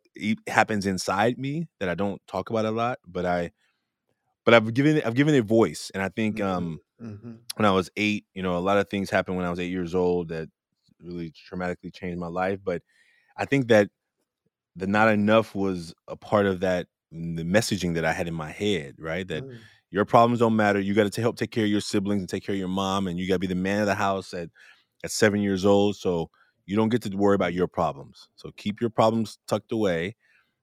[0.47, 2.99] happens inside me that I don't talk about a lot.
[3.07, 3.51] But I,
[4.45, 6.47] but I've given it, I've given it voice, and I think mm-hmm.
[6.47, 7.33] um, mm-hmm.
[7.55, 9.71] when I was eight, you know, a lot of things happened when I was eight
[9.71, 10.49] years old that
[11.01, 12.59] really traumatically changed my life.
[12.63, 12.83] But
[13.37, 13.89] I think that
[14.75, 18.51] the not enough was a part of that the messaging that I had in my
[18.51, 19.27] head, right?
[19.27, 19.57] That Mm.
[19.91, 20.79] Your problems don't matter.
[20.79, 23.07] You got to help take care of your siblings and take care of your mom,
[23.07, 24.49] and you got to be the man of the house at
[25.03, 25.95] at seven years old.
[25.97, 26.29] So
[26.65, 28.29] you don't get to worry about your problems.
[28.35, 30.15] So keep your problems tucked away.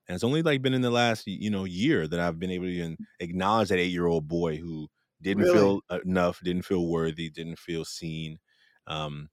[0.08, 2.66] And it's only like been in the last you know year that I've been able
[2.66, 4.88] to even acknowledge that eight year old boy who
[5.22, 5.48] didn't Really?
[5.48, 8.38] feel enough, didn't feel worthy, didn't feel seen.
[8.86, 9.28] Um,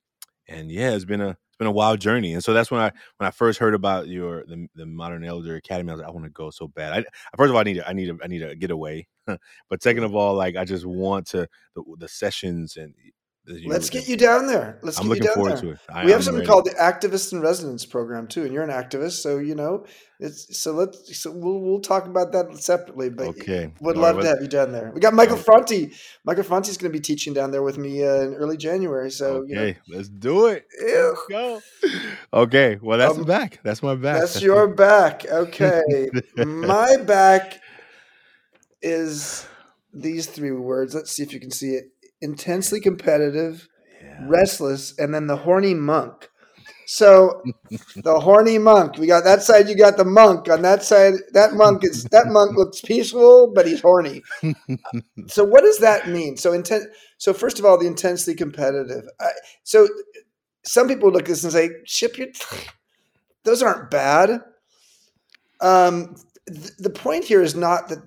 [0.48, 2.34] and yeah, it's been a it's been a wild journey.
[2.34, 5.56] And so that's when I when I first heard about your the, the Modern Elder
[5.56, 7.06] Academy, I was like, I want to go so bad.
[7.34, 9.08] I first of all, I need to, I need to, I need to get away.
[9.70, 13.12] but second of all, like I just want to the, the sessions and you
[13.68, 14.80] Let's get you down there.
[14.82, 15.62] Let's I'm get looking you down forward there.
[15.62, 15.80] to it.
[15.90, 16.48] I, we have I'm something ready.
[16.48, 19.86] called the activist in residence program too, and you're an activist, so you know
[20.20, 23.10] it's so let's so we'll we'll talk about that separately.
[23.10, 23.72] But Okay.
[23.82, 24.92] would love right, to have you down there.
[24.94, 25.94] We got Michael All Franti.
[26.24, 29.12] Michael Franti's going to be teaching down there with me uh, in early January.
[29.12, 30.66] So you know, okay, let's do it.
[30.80, 31.16] Ew.
[31.16, 31.62] Let's go.
[32.34, 33.60] Okay, well that's Um, back.
[33.64, 34.22] That's my back.
[34.22, 35.26] that's your back.
[35.32, 35.82] Okay,
[36.36, 37.60] my back
[38.86, 39.46] is
[39.94, 40.94] these three words.
[40.96, 41.86] Let's see if you can see it.
[42.22, 43.68] Intensely competitive,
[44.02, 44.20] Yeah.
[44.28, 46.30] restless, and then the horny monk.
[46.88, 47.42] So
[47.96, 48.98] the horny monk.
[49.00, 49.68] We got that side.
[49.68, 51.16] You got the monk on that side.
[51.34, 54.22] That monk is that monk looks peaceful, but he's horny.
[55.28, 56.38] So what does that mean?
[56.38, 56.86] So intense.
[57.18, 59.06] So first of all, the intensely competitive.
[59.20, 59.32] I,
[59.64, 59.88] so
[60.64, 62.28] some people look at this and say, "Ship your."
[63.44, 64.42] Those aren't bad.
[65.62, 66.16] Um,
[66.48, 68.00] th- the point here is not that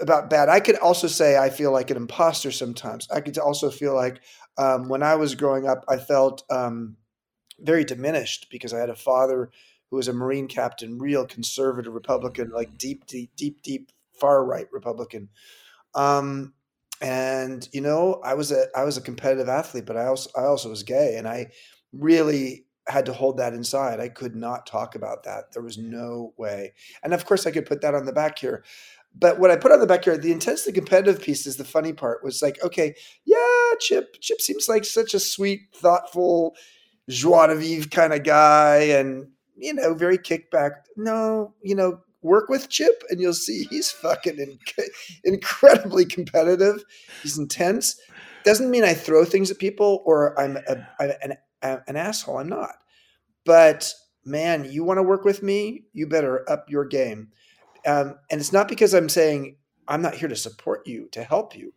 [0.00, 0.48] about bad.
[0.48, 3.08] I could also say I feel like an imposter sometimes.
[3.10, 4.20] I could also feel like
[4.56, 6.96] um, when I was growing up, I felt um,
[7.60, 9.50] very diminished because I had a father
[9.90, 14.66] who was a Marine captain, real conservative Republican, like deep, deep, deep, deep far right
[14.72, 15.28] Republican.
[15.94, 16.54] Um,
[17.00, 20.44] and you know, I was a I was a competitive athlete, but I also I
[20.44, 21.50] also was gay, and I
[21.92, 24.00] really had to hold that inside.
[24.00, 25.52] I could not talk about that.
[25.52, 26.74] There was no way.
[27.02, 28.62] And of course, I could put that on the back here.
[29.16, 31.92] But what I put on the back here, the intensely competitive piece is the funny
[31.92, 32.24] part.
[32.24, 34.16] Was like, okay, yeah, Chip.
[34.20, 36.56] Chip seems like such a sweet, thoughtful,
[37.08, 40.72] joie de vivre kind of guy, and you know, very kickback.
[40.96, 44.88] No, you know, work with Chip, and you'll see he's fucking inc-
[45.24, 46.84] incredibly competitive.
[47.22, 48.00] He's intense.
[48.44, 51.12] Doesn't mean I throw things at people or I'm a, I'm
[51.62, 52.38] an, an asshole.
[52.38, 52.74] I'm not.
[53.44, 53.92] But
[54.24, 55.84] man, you want to work with me?
[55.92, 57.28] You better up your game.
[57.86, 59.56] Um, and it's not because I'm saying
[59.88, 61.72] I'm not here to support you, to help you,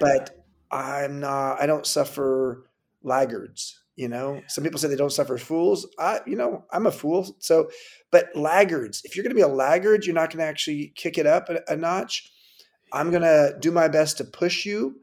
[0.00, 1.60] but I'm not.
[1.60, 2.68] I don't suffer
[3.02, 3.80] laggards.
[3.94, 5.86] You know, some people say they don't suffer fools.
[5.98, 7.34] I, you know, I'm a fool.
[7.38, 7.70] So,
[8.10, 9.02] but laggards.
[9.04, 11.48] If you're going to be a laggard, you're not going to actually kick it up
[11.48, 12.30] a, a notch.
[12.92, 14.96] I'm going to do my best to push you,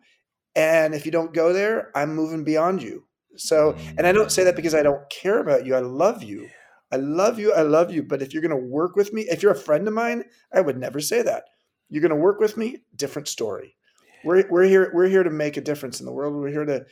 [0.56, 3.06] and if you don't go there, I'm moving beyond you.
[3.36, 5.76] So, and I don't say that because I don't care about you.
[5.76, 6.50] I love you.
[6.94, 7.52] I love you.
[7.54, 8.04] I love you.
[8.04, 10.62] But if you're going to work with me, if you're a friend of mine, I
[10.62, 11.46] would never say that.
[11.90, 13.76] You're going to work with me, different story.
[14.24, 14.92] We're, we're here.
[14.94, 16.36] We're here to make a difference in the world.
[16.36, 16.86] We're here to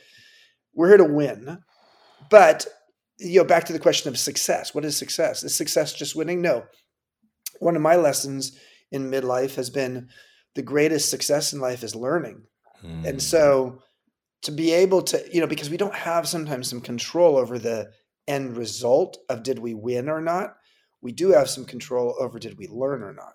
[0.74, 1.58] we're here to win.
[2.30, 2.66] But
[3.18, 4.74] you know, back to the question of success.
[4.74, 5.44] What is success?
[5.44, 6.42] Is success just winning?
[6.42, 6.64] No.
[7.60, 8.58] One of my lessons
[8.90, 10.08] in midlife has been
[10.56, 12.42] the greatest success in life is learning.
[12.84, 13.06] Mm.
[13.06, 13.78] And so
[14.42, 17.90] to be able to, you know, because we don't have sometimes some control over the
[18.28, 20.56] end result of did we win or not,
[21.00, 23.34] we do have some control over did we learn or not.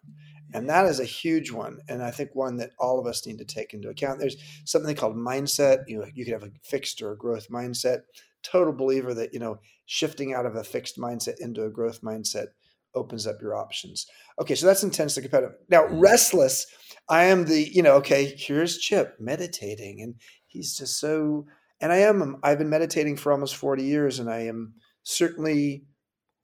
[0.54, 1.80] And that is a huge one.
[1.90, 4.20] And I think one that all of us need to take into account.
[4.20, 5.80] There's something called mindset.
[5.88, 8.04] You know, you could have a fixed or a growth mindset.
[8.44, 12.48] Total believer that, you know, shifting out of a fixed mindset into a growth mindset
[12.96, 14.08] opens up your options.
[14.40, 15.58] Okay, so that's intensely competitive.
[15.70, 16.02] Now, Mhm.
[16.02, 16.66] restless,
[17.10, 21.46] I am the, you know, okay, here's Chip meditating and he's just so
[21.82, 25.86] and I am um, I've been meditating for almost 40 years and I am certainly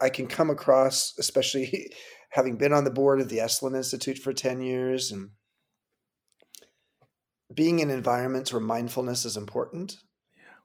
[0.01, 1.91] I can come across especially
[2.31, 5.29] having been on the board of the Esalen Institute for 10 years and
[7.53, 9.97] being in environments where mindfulness is important.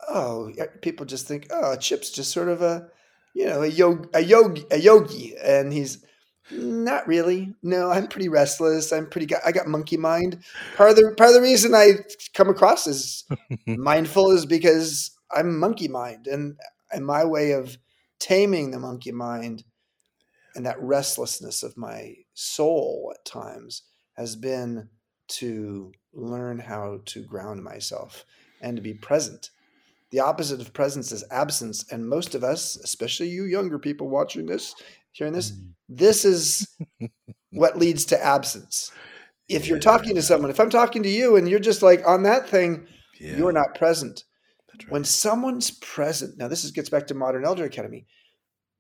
[0.09, 0.51] Oh,
[0.81, 2.89] people just think, oh, Chip's just sort of a,
[3.35, 6.05] you know, a yogi, a yogi, a yogi, and he's
[6.51, 7.55] not really.
[7.63, 8.93] No, I'm pretty restless.
[8.93, 9.35] I'm pretty.
[9.45, 10.43] I got monkey mind.
[10.77, 13.25] Part of the part of the reason I come across as
[13.67, 16.57] mindful is because I'm monkey mind, and
[16.91, 17.79] and my way of
[18.19, 19.65] taming the monkey mind
[20.55, 23.83] and that restlessness of my soul at times
[24.17, 24.89] has been
[25.29, 28.25] to learn how to ground myself
[28.61, 29.51] and to be present.
[30.11, 31.85] The opposite of presence is absence.
[31.93, 34.75] And most of us, especially you younger people watching this,
[35.19, 35.73] hearing this, Mm.
[35.89, 36.69] this is
[37.51, 38.91] what leads to absence.
[39.49, 42.23] If you're talking to someone, if I'm talking to you and you're just like on
[42.25, 42.87] that thing,
[43.19, 44.25] Yeah, you're not present.
[44.75, 44.91] right.
[44.91, 48.07] When someone's present, now this is, gets back to Modern Elder Academy.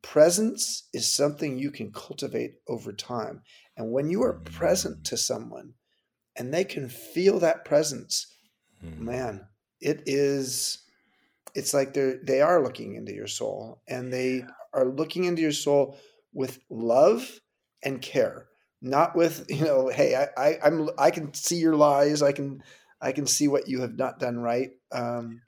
[0.02, 3.42] presence is something you can cultivate over time.
[3.76, 5.04] And when you are present Mm.
[5.04, 5.74] to someone
[6.36, 8.26] and they can feel that presence,
[8.84, 8.98] Mm.
[8.98, 9.46] man,
[9.80, 10.78] it is
[11.54, 15.50] it's like they're they are looking into your soul and they are looking into your
[15.52, 15.98] soul
[16.32, 17.40] with love
[17.82, 18.46] and care
[18.80, 22.62] not with you know hey I, I i'm i can see your lies i can
[23.00, 25.42] i can see what you have not done right um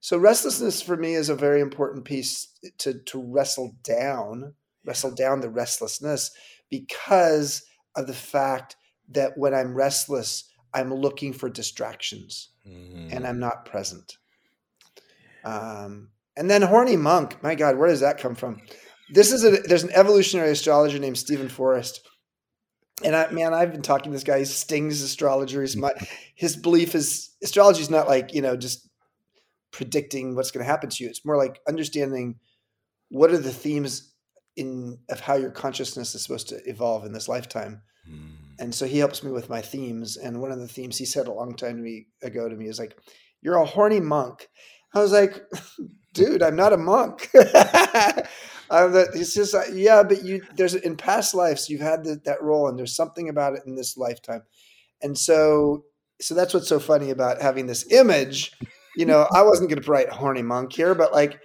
[0.00, 4.54] so restlessness for me is a very important piece to to wrestle down
[4.84, 6.30] wrestle down the restlessness
[6.70, 7.64] because
[7.96, 8.76] of the fact
[9.10, 13.16] that when i'm restless i'm looking for distractions Mhm.
[13.16, 14.18] and I'm not present.
[15.44, 18.60] Um, and then horny monk, my God, where does that come from?
[19.12, 22.06] This is a there's an evolutionary astrologer named Steven Forrest.
[23.04, 25.76] And I man, I've been talking to this guy, he stings astrologers.
[25.76, 25.92] My
[26.34, 28.88] his belief is astrology is not like, you know, just
[29.70, 31.10] predicting what's going to happen to you.
[31.10, 32.36] It's more like understanding
[33.10, 34.12] what are the themes
[34.56, 38.30] in of how your consciousness is supposed to evolve in this lifetime Mm.
[38.58, 41.26] and so he helps me with my themes and one of the themes he said
[41.26, 42.96] a long time to me ago to me is like
[43.42, 44.48] you're a horny monk
[44.94, 45.42] i was like
[46.12, 47.30] dude i'm not a monk.
[48.70, 52.20] I'm the, it's just uh, yeah but you there's in past lives you've had the,
[52.24, 54.42] that role and there's something about it in this lifetime.
[55.02, 55.84] And so
[56.20, 58.52] so that's what's so funny about having this image.
[58.96, 61.40] You know i wasn't going to write horny monk here but like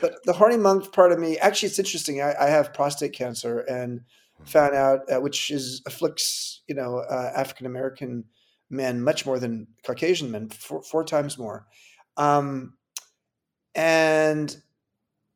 [0.00, 2.22] but the horny monk part of me actually it's interesting.
[2.22, 4.00] I, I have prostate cancer and
[4.44, 8.24] found out uh, which is afflicts you know uh, African American
[8.70, 11.66] men much more than Caucasian men, four, four times more.
[12.16, 12.74] Um,
[13.76, 14.56] and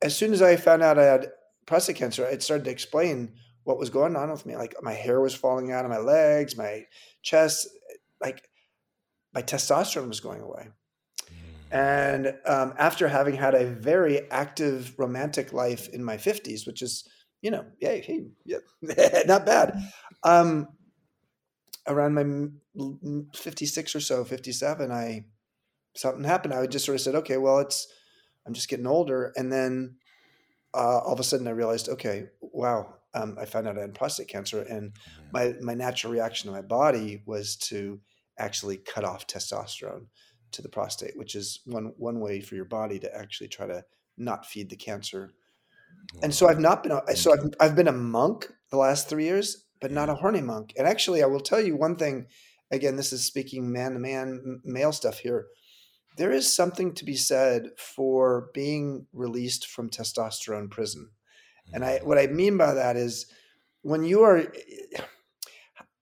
[0.02, 1.28] as soon as I found out I had
[1.66, 4.56] prostate cancer, it started to explain what was going on with me.
[4.56, 6.86] Like my hair was falling out of my legs, my
[7.22, 7.68] chest,
[8.20, 8.48] like
[9.34, 10.68] my testosterone was going away.
[11.70, 17.06] And um, after having had a very active romantic life in my 50s, which is,
[17.42, 18.58] you know, yeah, hey, yeah,
[19.26, 19.78] not bad.
[20.24, 20.66] Um,
[21.86, 25.26] around my m- m- 56 or so, 57, I
[25.94, 26.54] something happened.
[26.54, 27.86] I just sort of said, okay, well, it's
[28.46, 29.96] I'm just getting older, and then
[30.74, 33.94] uh, all of a sudden I realized, okay, wow, um, I found out I had
[33.94, 34.92] prostate cancer, and
[35.32, 38.00] my my natural reaction to my body was to
[38.38, 40.06] actually cut off testosterone
[40.52, 43.84] to the prostate, which is one one way for your body to actually try to
[44.16, 45.32] not feed the cancer.
[46.22, 49.24] And so I've not been a, so I've I've been a monk the last three
[49.24, 50.72] years, but not a horny monk.
[50.76, 52.26] And actually, I will tell you one thing.
[52.72, 55.46] Again, this is speaking man to man, male stuff here.
[56.16, 61.10] There is something to be said for being released from testosterone prison.
[61.72, 62.36] And I what I mm-hmm.
[62.36, 63.26] mean by that is
[63.82, 65.00] when you are eh,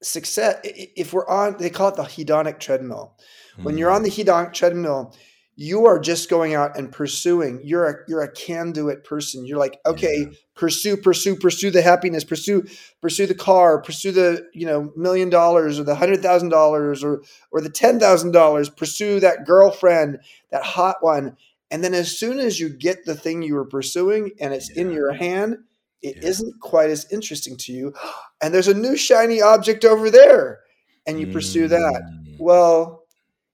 [0.03, 3.17] success if we're on they call it the hedonic treadmill.
[3.63, 4.05] When you're on mm.
[4.05, 5.17] the hedonic treadmill,
[5.61, 7.61] you are just going out and pursuing.
[7.65, 9.45] You're a you're a can do it person.
[9.45, 10.37] You're like, okay, Yeah.
[10.55, 12.65] pursue, pursue, pursue the happiness, pursue,
[13.03, 17.23] pursue the car, pursue the you know million dollars or the hundred thousand dollars or
[17.51, 18.69] or the ten thousand dollars.
[18.71, 20.21] Pursue that girlfriend,
[20.53, 21.37] that hot one,
[21.73, 24.93] and then as soon as you get the thing you were pursuing and it's in
[24.93, 25.57] your hand,
[26.03, 26.31] it Yeah.
[26.41, 27.95] not quite as interesting to you.
[28.41, 30.61] And there's a new shiny object over there,
[31.05, 32.03] and you pursue that.
[32.05, 32.37] Mm.
[32.39, 32.98] Well,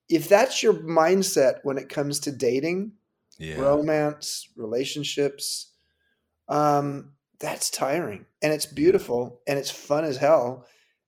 [0.08, 2.92] if that's your mindset when it comes to dating,
[3.38, 3.56] Yeah.
[3.60, 5.72] romance, relationships,
[6.48, 10.66] um, that's tiring and it's beautiful and it's fun as hell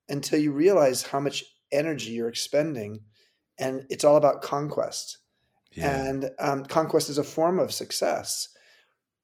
[0.09, 3.01] until you realize how much energy you're expending.
[3.59, 5.19] And it's all about conquest.
[5.73, 5.91] Yeah.
[6.09, 8.49] And um, conquest is a form of success.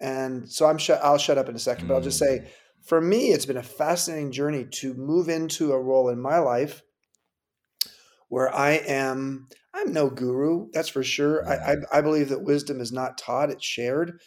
[0.01, 1.01] And so I'm shut.
[1.03, 2.49] I'll shut up in a second, but I'll just say, Mm.
[2.83, 6.83] for me, it's been a fascinating journey to move into a role in my life
[8.29, 9.49] where I am.
[9.75, 11.49] I'm no guru, that's for sure.
[11.49, 14.21] I, I, I believe that wisdom is not taught; it's shared.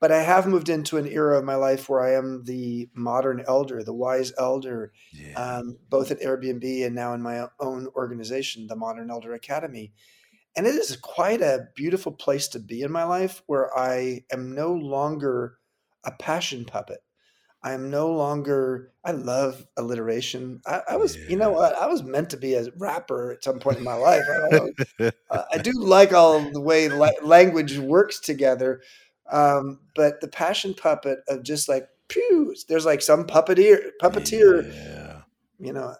[0.00, 3.42] But I have moved into an era of my life where I am the modern
[3.48, 5.58] elder, the wise elder, Yeah.
[5.58, 9.92] um, both at Airbnb and now in my own organization, the Modern Elder Academy.
[10.56, 14.54] And it is quite a beautiful place to be in my life where I am
[14.54, 15.58] no longer
[16.04, 17.00] a passion puppet.
[17.62, 20.60] I am no longer, I love alliteration.
[20.66, 21.56] I, I was, you know Yeah.
[21.56, 21.74] what?
[21.76, 24.22] I was meant to be a rapper at some point in my life.
[24.30, 25.10] I, don't know.
[25.30, 28.80] Uh, I do like all the way la- language works together.
[29.30, 35.22] Um, but the passion puppet of just like, pew, there's like some puppeteer, puppeteer, Yeah.
[35.58, 35.94] you know.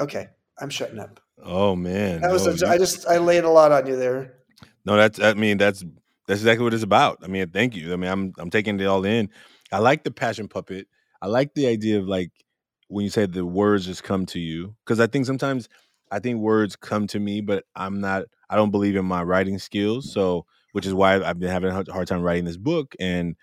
[0.00, 1.20] Okay, I'm shutting up.
[1.42, 2.22] Oh man.
[2.22, 4.34] That was, No, a, you- I just, I laid a lot on you there.
[4.86, 5.84] No, that's I mean that's
[6.26, 7.18] that's exactly what it's about.
[7.22, 7.92] I mean, thank you.
[7.92, 9.30] I mean, I'm I'm taking it all in.
[9.70, 10.88] I like the passion puppet.
[11.24, 12.30] I like the idea of like
[12.88, 15.70] when you say the words just come to you because I think sometimes
[16.10, 18.24] I think words come to me, but I'm not.
[18.50, 21.92] I don't believe in my writing skills, so which is why I've been having a
[21.92, 23.36] hard time writing this book and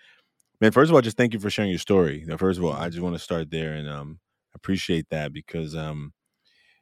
[0.60, 0.72] man.
[0.72, 2.24] First of all, just thank you for sharing your story.
[2.26, 4.20] Now, first of all, I just want to start there and um
[4.54, 6.12] appreciate that because um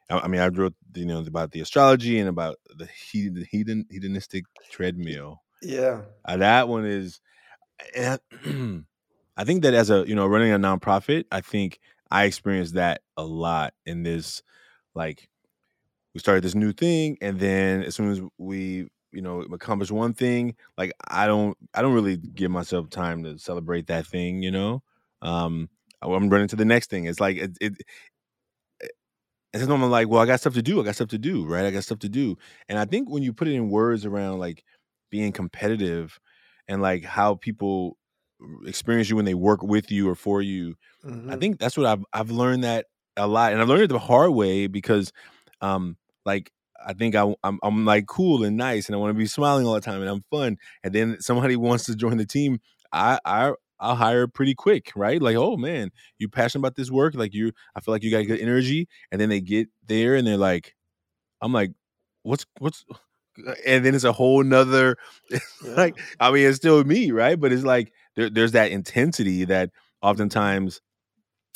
[0.09, 3.85] I, I mean I wrote you know about the astrology and about the hedon, hedon
[3.89, 5.41] hedonistic treadmill.
[5.63, 6.03] Yeah.
[6.25, 7.21] Uh, that one is.
[7.95, 8.17] eh,
[9.37, 11.79] I think that as a you know running a nonprofit, I think
[12.11, 14.41] I experienced that a lot in this
[14.95, 15.29] like
[16.13, 20.13] we started this new thing and then as soon as we you know accomplish one
[20.13, 24.51] thing like i don't i don't really give myself time to celebrate that thing you
[24.51, 24.81] know
[25.21, 25.69] um
[26.01, 27.73] i'm running to the next thing it's like it, it
[29.53, 30.79] and then I'm like, well, I got stuff to do.
[30.79, 31.65] I got stuff to do, right?
[31.65, 32.37] I got stuff to do.
[32.69, 34.63] And I think when you put it in words around like
[35.09, 36.19] being competitive
[36.67, 37.97] and like how people
[38.65, 40.75] experience you when they work with you or for you,
[41.29, 41.37] I Mhm.
[41.37, 44.31] think that's what I've I've learned that a lot, and I've learned it the hard
[44.33, 45.11] way because,
[45.61, 46.51] um, like
[46.85, 49.65] I think I, I'm I'm like cool and nice, and I want to be smiling
[49.67, 50.57] all the time, and I'm fun.
[50.83, 52.59] And then somebody wants to join the team,
[52.91, 55.21] I I I'll hire pretty quick, right?
[55.21, 58.27] Like, oh man, you passionate about this work, like you, I feel like you got
[58.27, 60.75] good energy, and then they get there and they're like,
[61.41, 61.71] I'm like,
[62.23, 62.85] what's what's,
[63.65, 64.97] and then it's a whole nother,
[65.61, 65.77] Yeah.
[65.77, 67.39] like I mean, it's still me, right?
[67.39, 69.71] But it's like there, there's that intensity that
[70.01, 70.81] oftentimes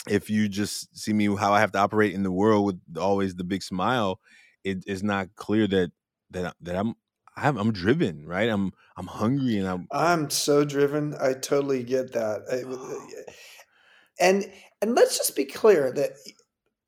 [0.08, 3.36] if you just see me how I have to operate in the world with always
[3.36, 4.20] the big smile,
[4.64, 5.92] it is not clear that
[6.32, 6.96] that that I'm
[7.38, 8.50] I'm, I'm driven, right?
[8.50, 11.16] I'm I'm hungry and I'm I'm so driven.
[11.20, 12.42] I totally get that.
[12.52, 13.34] I- uh,
[14.20, 16.12] and and let's just be clear that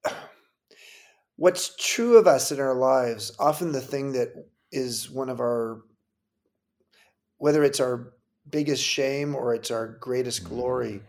[1.35, 4.29] what's true of us in our lives, often the thing that
[4.71, 5.81] is one of our
[7.37, 8.13] whether it's our
[8.49, 11.01] biggest shame or it's our greatest glory,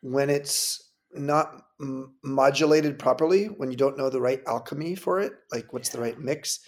[0.00, 5.32] when it's not m- modulated properly, when you don't know the right alchemy for it,
[5.52, 6.60] like what's the right mix,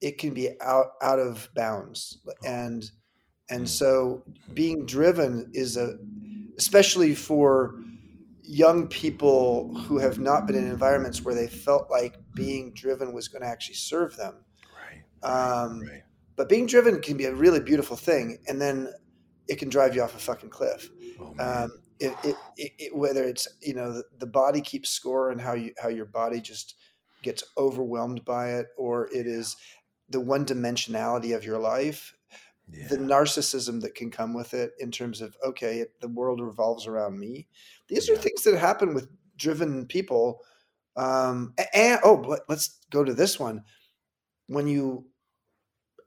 [0.00, 2.18] it can be out out of bounds.
[2.44, 2.90] And
[3.50, 3.68] and Mm.
[3.68, 4.22] so
[4.54, 5.98] being driven is a
[6.58, 7.74] especially for
[8.42, 13.28] young people who have not been in environments where they felt like being driven was
[13.28, 14.44] going to actually serve them.
[14.74, 16.02] right, Um, right.
[16.36, 18.92] But being driven can be a really beautiful thing, and then
[19.50, 20.88] it can drive you off a fucking cliff.
[21.20, 25.40] Oh Um, it, it, it, whether it's you know the, the body keeps score and
[25.40, 26.76] how you how your body just
[27.22, 29.56] gets overwhelmed by it, or it is
[30.08, 32.14] the one dimensionality of your life,
[32.70, 36.40] yeah, the narcissism that can come with it in terms of okay, it, the world
[36.40, 37.48] revolves around me.
[37.88, 40.40] These are things that happen with driven people.
[40.96, 43.64] Um, and oh, but let's go to this one.
[44.46, 45.06] When you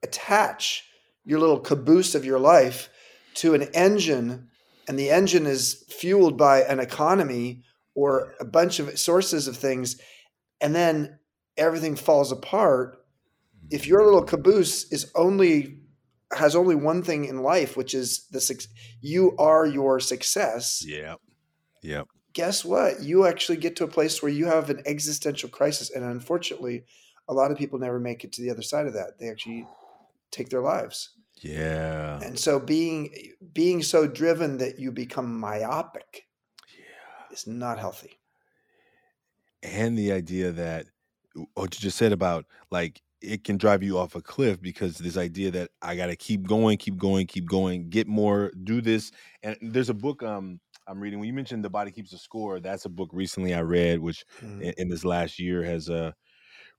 [0.02, 0.86] attach
[1.26, 2.90] your little caboose of your life
[3.36, 4.50] to an engine,
[4.88, 7.64] and the engine is fueled by an economy
[7.96, 10.00] or a bunch of sources of things,
[10.62, 11.20] and then
[11.58, 13.06] everything falls apart.
[13.70, 15.80] If your little caboose is only
[16.36, 18.68] has only one thing in life, which is the
[19.02, 20.84] you are your success.
[20.86, 21.16] yeah,
[21.82, 23.02] yeah, Guess what?
[23.02, 26.86] You actually get to a place where you have an existential crisis, and unfortunately,
[27.28, 29.20] a lot of people never make it to the other side of that.
[29.20, 29.68] They actually
[30.32, 31.12] take their lives.
[31.44, 33.14] Yeah, And so being
[33.54, 36.24] being so driven that you become myopic
[36.78, 37.34] yeah.
[37.34, 38.20] is not healthy.
[39.62, 40.88] and the idea that
[41.56, 45.16] what you just said about like it can drive you off a cliff because this
[45.18, 49.12] idea that I got to keep going, keep going, keep going, get more, do this.
[49.44, 51.20] And there's a book um I'm reading.
[51.20, 54.26] When you mentioned the body keeps a score, that's a book recently I read, which
[54.42, 54.62] Mm.
[54.62, 56.12] in, in this last year has uh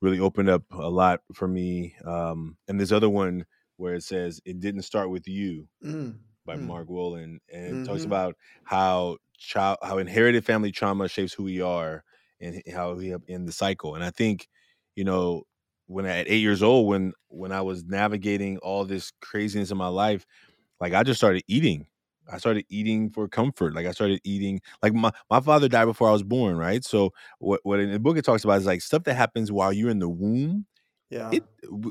[0.02, 1.96] really opened up a lot for me.
[2.04, 3.44] Um, and this other one
[3.76, 6.18] where it says it didn't start with you Mm.
[6.46, 6.66] by Mm.
[6.66, 11.60] Mark Wolynn, and it talks about how child, how inherited family trauma shapes who we
[11.60, 12.04] are,
[12.40, 13.94] and how we have in the cycle.
[13.94, 14.48] And I think,
[14.96, 15.44] you know,
[15.86, 19.76] when I- at eight years old, when when I was navigating all this craziness in
[19.78, 20.26] my life,
[20.80, 21.86] like I just started eating.
[22.32, 23.74] I started eating for comfort.
[23.74, 24.60] Like I started eating.
[24.82, 26.84] Like my my father died before I was born, right?
[26.84, 29.72] So what what in the book it talks about is like stuff that happens while
[29.72, 30.66] you're in the womb
[31.14, 31.30] Yeah.
[31.32, 31.44] it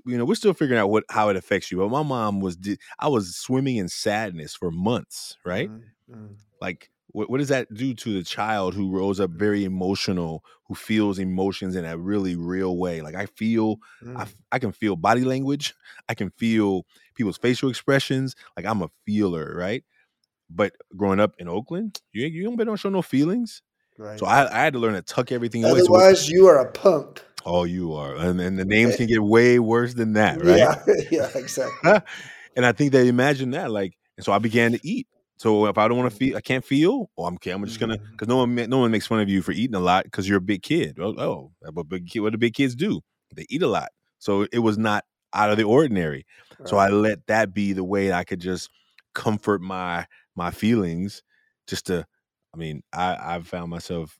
[0.05, 2.57] you know we're still figuring out what how it affects you but my mom was
[2.99, 5.81] i was swimming in sadness for months right Mm.
[6.11, 6.35] Mm.
[6.59, 10.75] like what, what does that do to the child who grows up very emotional who
[10.75, 14.21] feels emotions in a really real way like i feel I, Mm.
[14.21, 15.73] f- I can feel body language
[16.09, 19.83] i can feel people's facial expressions like i'm a feeler right
[20.49, 23.61] but growing up in oakland you, you don't, show no feelings
[23.97, 24.19] Right.
[24.19, 26.71] so I, I had to learn to tuck everything away so Otherwise, you are a
[26.71, 27.21] punk.
[27.45, 30.57] Oh you are and, and the names eh, can get way worse than that right
[30.57, 30.83] Yeah.
[31.11, 31.29] yeah.
[31.35, 31.91] Exactly.
[32.55, 35.07] and I think they imagine that, like, and so I began to eat.
[35.37, 36.29] So if I don't want to mm-hmm.
[36.29, 37.09] feel, I can't feel.
[37.17, 37.51] Oh, I'm okay.
[37.51, 38.11] I'm just gonna mm-hmm.
[38.11, 40.37] because no one no one makes fun of you for eating a lot because you're
[40.37, 40.97] a big kid.
[40.99, 43.01] Oh, oh, but big kid, what do big kids do?
[43.35, 43.89] They eat a lot.
[44.19, 46.25] So it was not out of the ordinary.
[46.65, 48.69] So I let that be the way I could just
[49.13, 51.23] comfort my my feelings
[51.67, 52.05] just to
[52.53, 54.17] I mean, I I found myself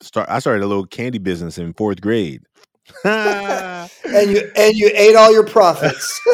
[0.00, 2.42] start I started a little candy business in 4th grade.
[3.04, 6.20] and you and you ate all your profits.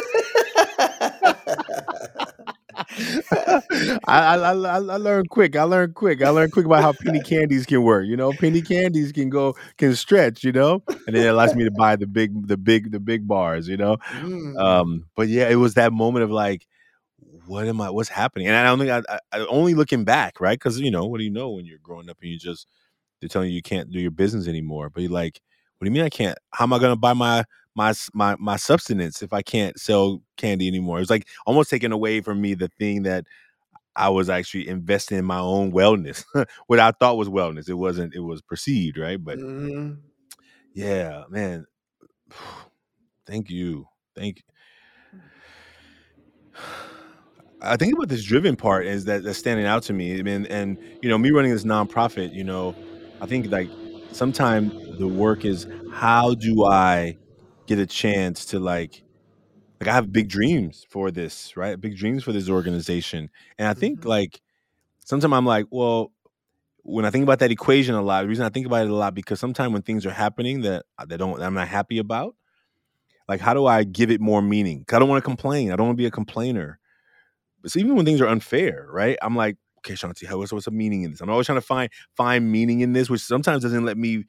[2.93, 3.63] I,
[4.09, 5.55] I, I I learned quick.
[5.55, 6.23] I learned quick.
[6.23, 8.07] I learned quick about how penny candies can work.
[8.07, 10.43] You know, penny candies can go can stretch.
[10.43, 13.29] You know, and then it allows me to buy the big the big the big
[13.29, 13.69] bars.
[13.69, 14.59] You know, mm.
[14.59, 16.67] um, but yeah, it was that moment of like,
[17.47, 17.91] what am I?
[17.91, 18.49] What's happening?
[18.49, 20.59] And I don't think I, I, I only looking back, right?
[20.59, 22.67] Because you know, what do you know when you're growing up and you just
[23.21, 24.91] they're telling you you can't do your business anymore.
[24.91, 25.41] But you're like,
[25.79, 26.39] what do you mean I can't?
[26.53, 27.45] How am I going to buy my
[27.75, 31.01] my my my substance if I can't sell candy anymore?
[31.01, 33.25] It's like almost taking away from me the thing that
[33.97, 36.25] I was actually investing in my own wellness,
[36.67, 37.69] what I thought was wellness.
[37.69, 38.15] It wasn't.
[38.15, 39.23] It was perceived, right?
[39.23, 39.95] But mm-hmm.
[40.75, 41.67] yeah, man.
[43.27, 43.87] Thank you.
[44.17, 44.43] Thank
[45.13, 45.21] you.
[47.63, 50.19] I think about this driven part is that that's standing out to me.
[50.19, 52.75] I mean, and you know, me running this nonprofit, you know,
[53.21, 53.69] I think like
[54.13, 57.17] sometimes the work is how do I
[57.67, 59.03] get a chance to like
[59.81, 61.81] like I have big dreams for this, right?
[61.81, 63.31] Big dreams for this organization.
[63.59, 64.09] And I think mm-hmm.
[64.09, 64.41] like
[65.05, 66.13] sometimes I'm like, well,
[66.83, 68.95] when I think about that equation a lot, the reason I think about it a
[68.95, 72.37] lot because sometimes when things are happening that that don't that I'm not happy about,
[73.29, 74.85] like how do I give it more meaning?
[74.93, 75.73] I don't want to complain.
[75.73, 76.79] I don't want to be a complainer.
[77.63, 79.19] But even when things are unfair, right?
[79.21, 81.21] I'm like, okay, Shanti, what's what's the meaning in this?
[81.21, 84.25] I'm always trying to find find meaning in this, which sometimes doesn't let me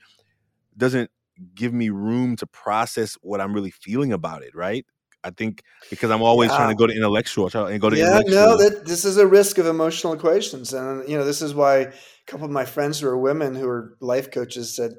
[0.78, 1.10] doesn't
[1.56, 4.86] give me room to process what I'm really feeling about it, right?
[5.24, 6.58] I think because I'm always yeah.
[6.58, 8.22] trying to go to intellectual and go to yeah.
[8.26, 11.78] No, that this is a risk of emotional equations, and you know this is why
[11.78, 11.92] a
[12.26, 14.94] couple of my friends who are women who are life coaches said,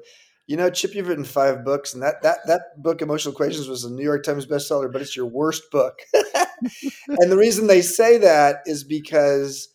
[0.47, 3.83] you know, Chip, you've written five books, and that that that book, Emotional Equations, was
[3.83, 5.99] a New York Times bestseller, but it's your worst book.
[6.13, 9.72] and the reason they say that is because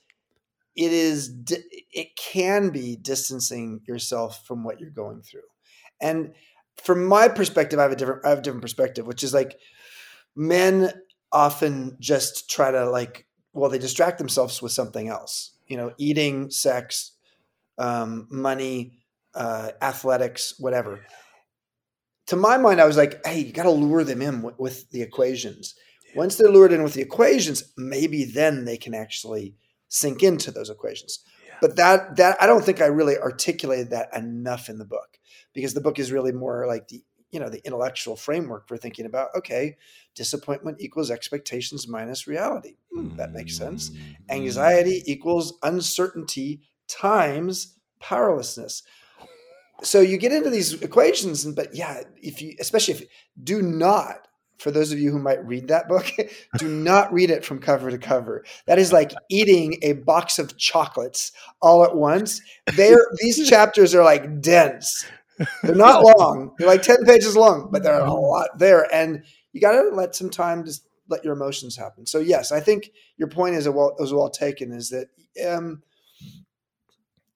[0.78, 1.34] it is
[1.92, 5.48] it can be distancing yourself from what you're going through,
[6.00, 6.32] and
[6.76, 9.58] from my perspective, I have a different I have a different perspective, which is like
[10.36, 10.92] men
[11.32, 16.48] often just try to like well they distract themselves with something else, you know, eating,
[16.48, 17.12] sex,
[17.76, 18.98] um, money
[19.34, 21.00] uh, athletics, whatever.
[22.28, 24.90] To my mind, I was like, hey, you got to lure them in with, with
[24.90, 25.74] the equations.
[26.06, 26.18] Yeah.
[26.18, 29.56] Once they're lured in with the equations, maybe then they can actually
[29.88, 31.20] sink into those equations.
[31.46, 31.54] Yeah.
[31.60, 35.18] But that that I don't think I really articulated that enough in the book
[35.54, 39.06] because the book is really more like the you know the intellectual framework for thinking
[39.06, 39.76] about okay
[40.14, 44.12] disappointment equals expectations minus reality hmm, that makes sense mm-hmm.
[44.30, 48.82] anxiety equals uncertainty times powerlessness
[49.82, 53.04] so you get into these equations but yeah if you especially if
[53.42, 54.27] do not
[54.58, 56.10] for those of you who might read that book
[56.58, 58.44] do not read it from cover to cover.
[58.66, 62.40] That is like eating a box of chocolates all at once.
[62.74, 65.06] There these chapters are like dense.
[65.62, 66.54] They're not long.
[66.58, 68.92] They're like 10 pages long but there are a lot there.
[68.94, 70.72] And you got to let some time to
[71.08, 72.06] let your emotions happen.
[72.06, 75.08] So yes i think your point is well, was well taken is that
[75.46, 75.82] um,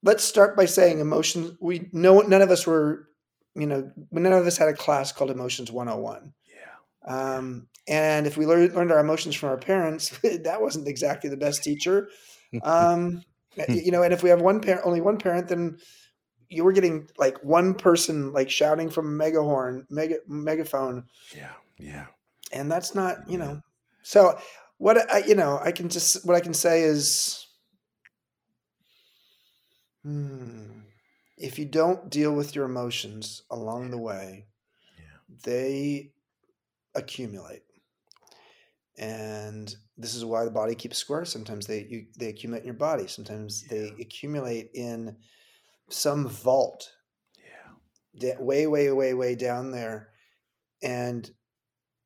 [0.03, 1.57] let's start by saying emotions.
[1.61, 3.09] We no none of us were,
[3.55, 6.33] you know, none of us had a class called Emotions 101.
[7.07, 7.35] Yeah.
[7.37, 11.37] Um, and if we learned, learned our emotions from our parents, that wasn't exactly the
[11.37, 12.09] best teacher.
[12.63, 13.23] Um,
[13.69, 15.79] you know, and if we have one parent, only one parent, then
[16.49, 21.05] you were getting like one person like shouting from a megahorn, mega megaphone.
[21.35, 22.07] Yeah, yeah.
[22.53, 23.63] And that's not, you know.
[24.03, 24.39] So
[24.79, 27.47] what I, you know, I can just what I can say is
[30.03, 30.81] Hmm.
[31.37, 34.47] If you don't deal with your emotions along the way,
[34.99, 35.37] yeah.
[35.45, 36.12] they
[36.95, 37.63] accumulate.
[38.99, 41.25] And this is why the body keeps score.
[41.25, 43.07] Sometimes they you, they accumulate in your body.
[43.07, 43.79] Sometimes yeah.
[43.79, 45.17] they accumulate in
[45.89, 46.93] some vault.
[48.15, 48.35] Yeah.
[48.39, 50.09] Way, way, way, way down there.
[50.83, 51.31] And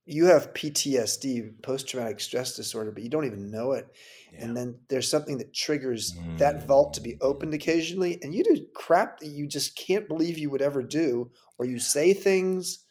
[0.05, 3.89] you have PTSD, post traumatic stress disorder, but you don't even know it.
[4.33, 4.45] Yeah.
[4.45, 6.39] And then there's something that triggers mm.
[6.39, 7.19] that vault to be mm.
[7.23, 8.21] opened occasionally.
[8.23, 11.81] And you do crap that you just can't believe you would ever do, or you
[11.81, 12.86] say things,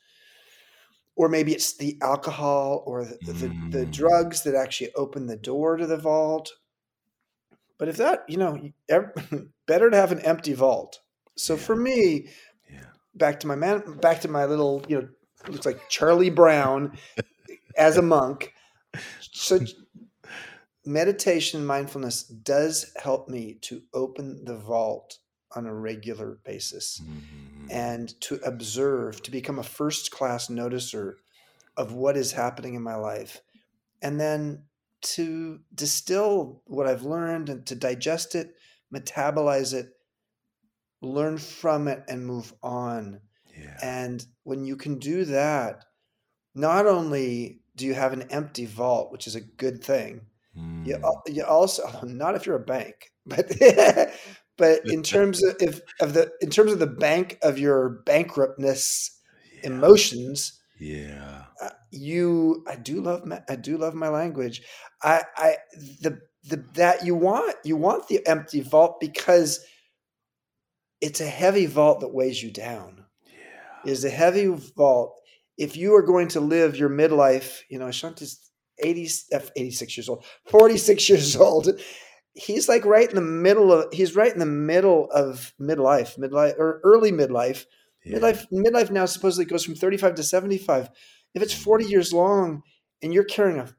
[1.15, 3.71] or maybe it's the alcohol or the, mm.
[3.71, 3.91] the, the, mm.
[3.91, 6.51] drugs that actually open the door to the vault.
[7.77, 8.71] But if that, you know,
[9.67, 10.99] better to have an empty vault.
[11.35, 11.59] So yeah.
[11.59, 12.27] for me,
[12.71, 12.85] yeah.
[13.13, 15.07] back to my man, back to my little, you know,
[15.47, 16.97] looks like Charlie Brown
[17.77, 18.53] as a monk.
[19.19, 19.59] So
[20.85, 25.19] meditation mindfulness does help me to open the vault
[25.55, 27.67] on a regular basis mm-hmm.
[27.71, 31.15] and to observe, to become a first class noticer
[31.77, 33.41] of what is happening in my life.
[34.01, 34.63] And then
[35.01, 38.55] to distill what I've learned and to digest it,
[38.93, 39.93] metabolize it,
[41.01, 43.21] learn from it, and move on.
[43.57, 43.77] Yeah.
[43.81, 45.85] And when you can do that,
[46.53, 50.21] not only do you have an empty vault, which is a good thing,
[50.57, 51.03] Mm.
[51.03, 53.51] al- you also not if you're a bank, but
[54.57, 59.11] but in terms of if, of the in terms of the bank of your bankruptness
[59.53, 59.69] Yeah.
[59.69, 61.45] emotions, Yeah.
[61.61, 64.61] uh, you I do love my, I do love my language.
[65.03, 65.57] I I
[66.01, 69.65] the the that you want you want the empty vault because
[71.01, 73.05] it's a heavy vault that weighs you down.
[73.25, 73.89] Yeah.
[73.89, 75.19] It is a heavy vault.
[75.57, 78.39] If you are going to live your midlife, you know, Ashanti's
[78.79, 81.69] 80, uh, 86 years old, 46 years old.
[82.35, 86.57] He's like right in the middle of he's right in the middle of midlife, midlife
[86.59, 87.65] or early midlife.
[88.03, 88.19] Yeah.
[88.19, 90.89] Midlife midlife now supposedly goes from 35 to 75.
[91.33, 92.63] If it's 40 years long
[93.01, 93.69] and you're carrying a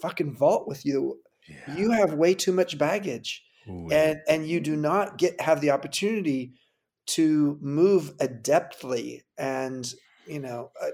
[0.00, 1.74] fucking vault with you, Yeah.
[1.76, 5.70] you have way too much baggage Ooh, and and you do not get have the
[5.70, 6.54] opportunity
[7.06, 9.92] to move adeptly and
[10.26, 10.90] you know uh,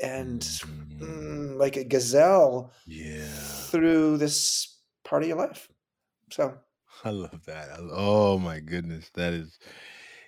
[0.00, 0.98] and Mhm.
[1.00, 3.22] mm, like a gazelle Yeah.
[3.70, 5.68] through this part of your life
[6.32, 6.54] so
[7.04, 7.70] I love that.
[7.70, 9.58] I, oh my goodness, that is,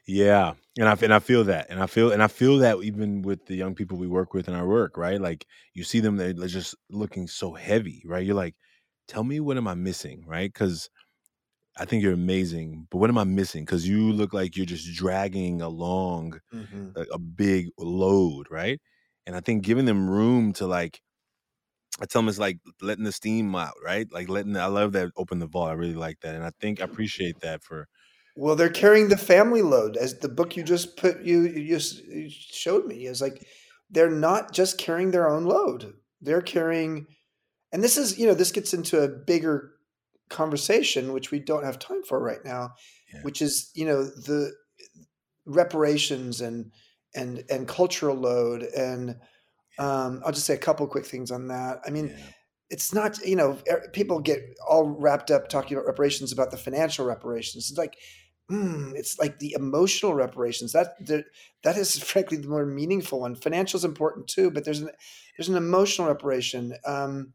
[0.06, 0.52] yeah.
[0.78, 3.46] And I and I feel that, and I feel and I feel that even with
[3.46, 5.20] the young people we work with in our work, right?
[5.20, 8.24] Like you see them, they're just looking so heavy, right?
[8.24, 8.54] You're like,
[9.08, 10.52] tell me what am I missing, right?
[10.52, 10.90] Because
[11.76, 13.64] I think you're amazing, but what am I missing?
[13.64, 16.90] Because you look like you're just dragging along mm-hmm.
[16.96, 18.80] a, a big load, right?
[19.26, 21.00] And I think giving them room to like,
[22.00, 24.06] I tell them it's like letting the steam out, right?
[24.12, 24.52] Like letting.
[24.52, 25.70] The, I love that open the vault.
[25.70, 27.86] I really like that, and I think I appreciate that for.
[28.36, 32.02] well they're carrying the family load as the book you just put you you just
[32.52, 33.46] showed me is like
[33.90, 37.06] they're not just carrying their own load they're carrying
[37.72, 39.70] and this is you know this gets into a bigger
[40.30, 42.70] conversation which we don't have time for right now
[43.12, 43.22] Yeah.
[43.22, 44.52] which is you know the
[45.46, 46.72] reparations and
[47.14, 49.16] and and cultural load and
[49.78, 51.80] um, I'll just say a couple quick things on that.
[51.86, 52.24] I mean, yeah,
[52.70, 53.58] it's not you know
[53.92, 57.70] people get all wrapped up talking about reparations about the financial reparations.
[57.70, 57.96] It's like
[58.50, 61.24] mm, it's like the emotional reparations that the,
[61.62, 63.34] that is frankly the more meaningful one.
[63.34, 64.90] Financial is important too, but there's an
[65.36, 66.74] there's an emotional reparation.
[66.84, 67.32] Um,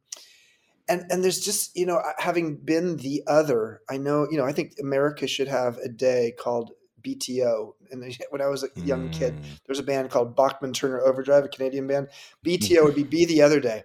[0.88, 4.52] and, and there's just you know having been the other i know you know i
[4.52, 6.72] think america should have a day called
[7.04, 11.02] bto and when i was a young kid Mm, there's a band called Bachman Turner
[11.02, 12.08] Overdrive, a Canadian band.
[12.46, 13.84] BTO would be Be the Other Day.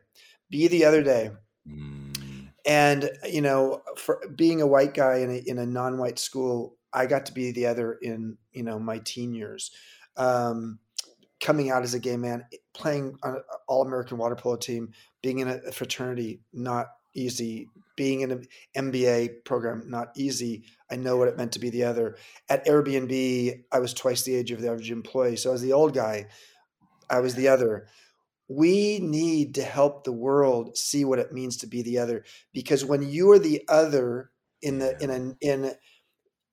[0.51, 1.31] Be the Other Day.
[1.69, 6.19] mm, And, you know, for being a white guy in a, in a non white
[6.19, 9.71] school, I got to be the other in, you know, my teen years.
[10.17, 10.79] Um,
[11.41, 14.93] coming out as a gay man, playing on an all American water polo team,
[15.23, 17.69] being in a fraternity, not easy.
[17.97, 20.65] Being in an MBA program, not easy.
[20.91, 22.17] I know what it meant to be the other.
[22.49, 25.37] At Airbnb, I was twice the age of the average employee.
[25.37, 26.27] So I was the old guy.
[27.09, 27.87] I was the other.
[28.49, 32.85] We need to help the world see what it means to be the other because
[32.85, 34.31] when you are the other
[34.61, 35.75] in the in an in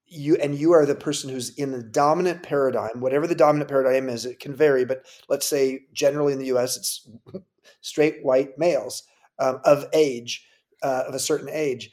[0.05, 4.09] you and you are the person who's in the dominant paradigm, whatever the dominant paradigm
[4.09, 7.09] is, it can vary, but let's say generally in the US it's
[7.81, 9.03] straight white males
[9.39, 10.45] um, of age,
[10.82, 11.91] uh, of a certain age.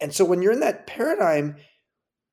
[0.00, 1.56] And so when you're in that paradigm,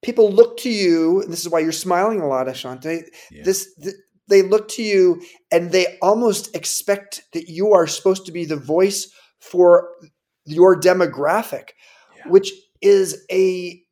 [0.02, 3.04] people look to you, and this is why you're smiling a lot, Ashanti.
[3.32, 3.44] yeah.
[3.44, 3.96] This th-
[4.28, 5.22] they look to you
[5.52, 9.90] and they almost expect that you are supposed to be the voice for
[10.46, 11.70] your demographic,
[12.18, 12.30] Yeah.
[12.30, 12.52] which
[12.82, 13.84] is a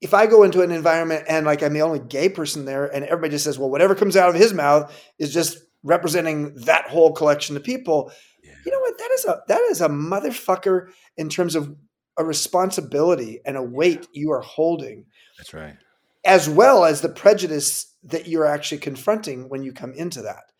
[0.00, 3.04] if I go into an environment and like I'm the only gay person there and
[3.04, 7.12] everybody just says, well, whatever comes out of his mouth is just representing that whole
[7.12, 8.12] collection of people,
[8.42, 8.52] yeah.
[8.64, 8.85] you know what?
[8.98, 11.74] That is a that is a motherfucker in terms of
[12.16, 15.04] a responsibility and a weight you are holding,
[15.36, 15.76] That's right.
[16.24, 20.52] as well as the prejudice that you're actually confronting when you come into that.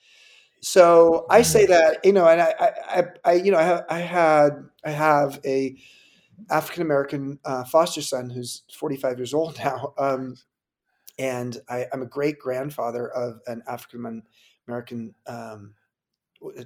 [0.60, 2.54] So I say that, you know, and I,
[2.88, 4.50] I, I, you know, I, have, I had,
[4.84, 5.76] I have a
[6.50, 10.36] African American uh, foster son who's 45 years old now, um,
[11.18, 14.22] and I, I'm a great grandfather of an African
[14.66, 15.74] American um,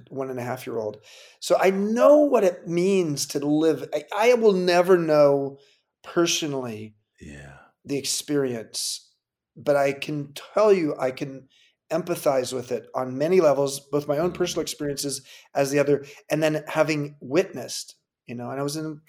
[0.09, 0.97] one and a half year old.
[1.39, 3.87] So I know what it means to live.
[3.93, 5.57] I, I will never know
[6.03, 7.53] personally Yeah.
[7.85, 9.11] the experience,
[9.55, 11.47] but I can tell you I can
[11.91, 14.69] empathize with it on many levels, both my own personal mm.
[14.69, 15.21] experiences
[15.53, 19.01] as the other, and then having witnessed, you know, and I was in an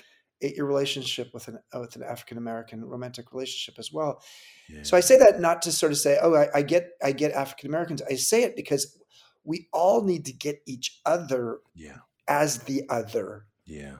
[0.43, 4.23] eight year relationship with an uh, with an African American romantic relationship as well.
[4.69, 4.83] Yeah.
[4.83, 7.33] So I say that not to sort of say, oh, I, I get I get
[7.33, 8.03] African Americans.
[8.03, 8.99] I say it because
[9.45, 11.99] we all need to get each other yeah.
[12.29, 13.47] as the other.
[13.65, 13.97] Yeah.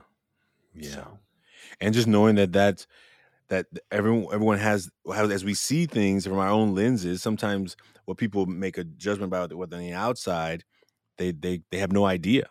[0.73, 0.89] Yeah.
[0.89, 1.19] So,
[1.81, 2.87] And just knowing that that's
[3.49, 7.75] that everyone everyone has as we see things from our own lenses, sometimes
[8.05, 10.63] what people make a judgment about what on the outside,
[11.17, 12.49] they they they have no idea.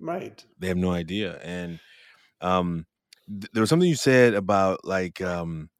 [0.00, 0.44] right.
[0.58, 1.38] They have no idea.
[1.42, 1.80] And
[2.40, 2.86] um
[3.28, 5.70] th- there was something you said about like um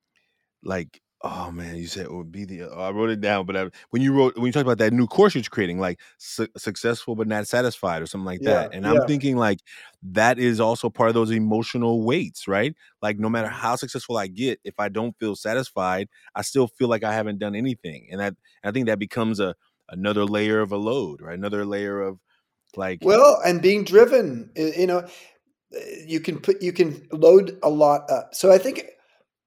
[0.62, 3.56] like oh man you said it would be the oh, i wrote it down but
[3.56, 6.48] I, when you wrote when you talked about that new course you're creating like su-
[6.56, 8.52] successful but not satisfied or something like Yeah.
[8.54, 9.60] that and i'm thinking like
[10.02, 14.26] that is also part of those emotional weights right like no matter how successful i
[14.26, 18.20] get if i don't feel satisfied i still feel like i haven't done anything and
[18.20, 19.54] that i think that becomes a
[19.90, 22.18] another layer of a load right another layer of
[22.76, 27.68] like Well, and being driven, you know, uh, you can put you can load a
[27.70, 28.34] lot up.
[28.34, 28.84] So I think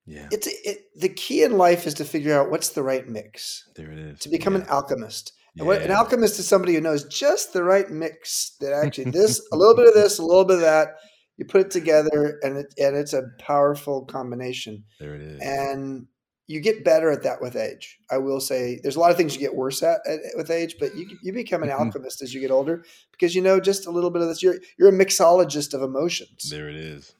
[0.05, 3.63] yeah it's it, the key in life is to figure out what's the right mix
[3.75, 4.61] there it is to become yeah.
[4.61, 5.33] an alchemist.
[5.57, 9.41] And what, an alchemist is somebody who knows just the right mix that actually this
[9.53, 10.89] a little bit of this, a little bit of that.
[11.37, 14.83] You put it together, and it and it's a powerful combination.
[14.99, 16.07] there it is And
[16.47, 17.97] you get better at that with age.
[18.11, 20.75] I will say, there's a lot of things you get worse at, at with age,
[20.79, 21.83] but you you become an mm-hmm.
[21.83, 24.43] alchemist as you get older because you know just a little bit of this.
[24.43, 26.49] You're you're a mixologist of emotions.
[26.49, 27.15] There it is.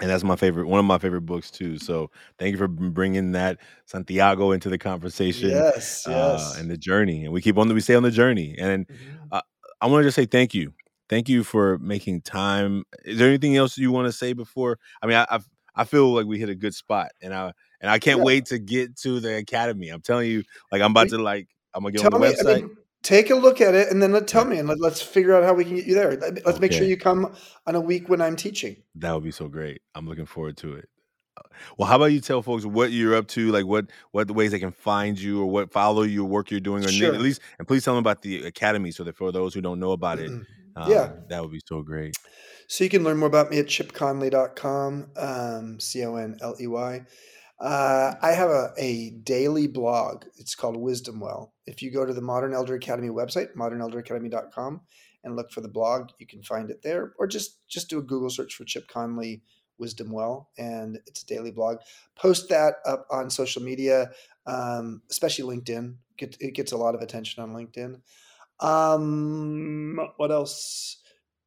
[0.00, 1.78] And that's my favorite, one of my favorite books too.
[1.78, 6.58] So thank you for bringing that Santiago into the conversation Yes, uh, yes.
[6.58, 7.24] and the journey.
[7.24, 8.56] And we keep on, the we stay on the journey.
[8.58, 9.42] And Mhm.
[9.80, 10.72] I want to just say thank you.
[11.08, 12.84] Thank you for making time.
[13.04, 14.78] Is there anything else you want to say before?
[15.02, 15.38] I mean, I, I
[15.78, 18.24] I feel like we hit a good spot, and I and I can't Yeah.
[18.24, 19.90] wait to get to the academy.
[19.90, 22.32] I'm telling you, like I'm about We- to like I'm gonna get on the me,
[22.32, 22.56] website.
[22.56, 22.76] I mean,
[23.06, 25.44] take a look at it and then let, tell me, and let, let's figure out
[25.44, 26.16] how we can get you there.
[26.16, 27.34] Let- Let's make sure you come
[27.66, 28.82] on a week when I'm teaching.
[28.96, 29.80] That would be so great.
[29.94, 30.88] I'm looking forward to it.
[31.78, 34.50] Well, how about you tell folks what you're up to, like what what the ways
[34.50, 37.14] they can find you or what follow your work you're doing, or Sure.
[37.14, 39.78] at least, and please tell them about the academy so that for those who don't
[39.78, 41.12] know about it, um, Yeah.
[41.28, 42.14] that would be so great.
[42.68, 46.66] So you can learn more about me at chipconley.com, um, C O N L E
[46.66, 47.02] Y.
[47.58, 50.24] Uh, I have a, a daily blog.
[50.36, 51.54] It's called Wisdom Well.
[51.66, 54.80] If you go to the Modern Elder Academy website, modernelderacademy.com,
[55.24, 57.14] and look for the blog, you can find it there.
[57.18, 59.42] Or just just do a Google search for Chip Conley
[59.78, 61.78] Wisdom Well, and it's a daily blog.
[62.14, 64.10] Post that up on social media,
[64.46, 65.96] um, especially LinkedIn.
[66.18, 68.00] Get, it gets a lot of attention on LinkedIn.
[68.60, 70.98] Um, what else?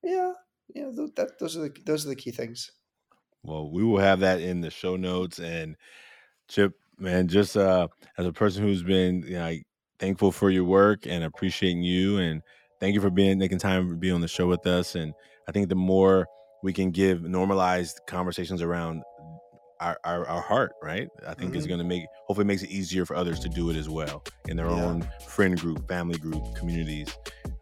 [0.04, 0.34] Yeah,
[0.74, 0.90] yeah.
[1.16, 2.72] That those are the those are the key things.
[3.44, 5.40] Well, we will have that in the show notes.
[5.40, 5.76] And
[6.48, 7.88] Chip, man, just uh,
[8.18, 9.64] as a person who's been you know, like,
[10.00, 12.42] thankful for your work and appreciating you, and
[12.80, 14.96] thank you for being making time to be on the show with us.
[14.96, 15.14] And
[15.48, 16.28] I think the more
[16.64, 19.04] we can give normalized conversations around
[19.80, 21.08] our, our, our heart, right?
[21.28, 21.70] I think it's Mhm.
[21.70, 24.58] going to make, hopefully, makes it easier for others to do it as well in
[24.58, 24.86] their Yeah.
[24.86, 27.10] own friend group, family group, communities.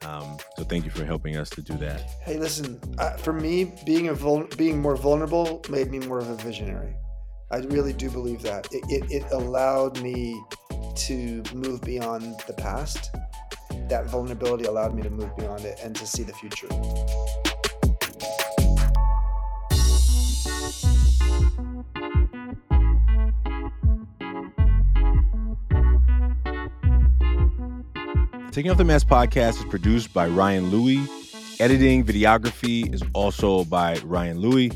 [0.05, 2.01] Um, so thank you for helping us to do that.
[2.23, 2.79] Hey, listen.
[2.97, 6.95] Uh, for me, being a vul- being more vulnerable made me more of a visionary.
[7.51, 10.39] I really do believe that it, it, it allowed me
[10.95, 13.11] to move beyond the past.
[13.89, 16.67] That vulnerability allowed me to move beyond it and to see the future.
[28.57, 31.07] Taking Off the Mask podcast is produced by Ryan Louie.
[31.59, 34.71] Editing, videography is also by Ryan Louie.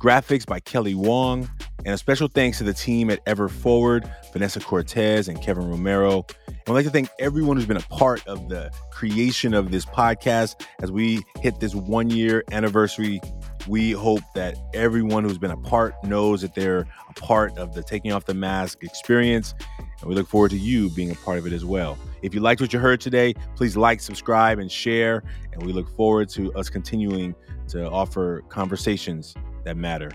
[0.00, 1.48] Graphics by Kelly Wong.
[1.84, 6.26] And a special thanks to the team at Ever Forward, Vanessa Cortez and Kevin Romero.
[6.48, 9.86] And I'd like to thank everyone who's been a part of the creation of this
[9.86, 13.20] podcast as we hit this one year anniversary.
[13.68, 17.82] We hope that everyone who's been a part knows that they're a part of the
[17.82, 19.54] Taking Off the Mask experience.
[20.00, 21.96] And we look forward to you being a part of it as well.
[22.22, 25.22] If you liked what you heard today, please like, subscribe, and share.
[25.52, 27.34] And we look forward to us continuing
[27.68, 29.34] to offer conversations
[29.64, 30.10] that matter.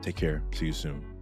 [0.00, 0.42] Take care.
[0.52, 1.13] See you soon.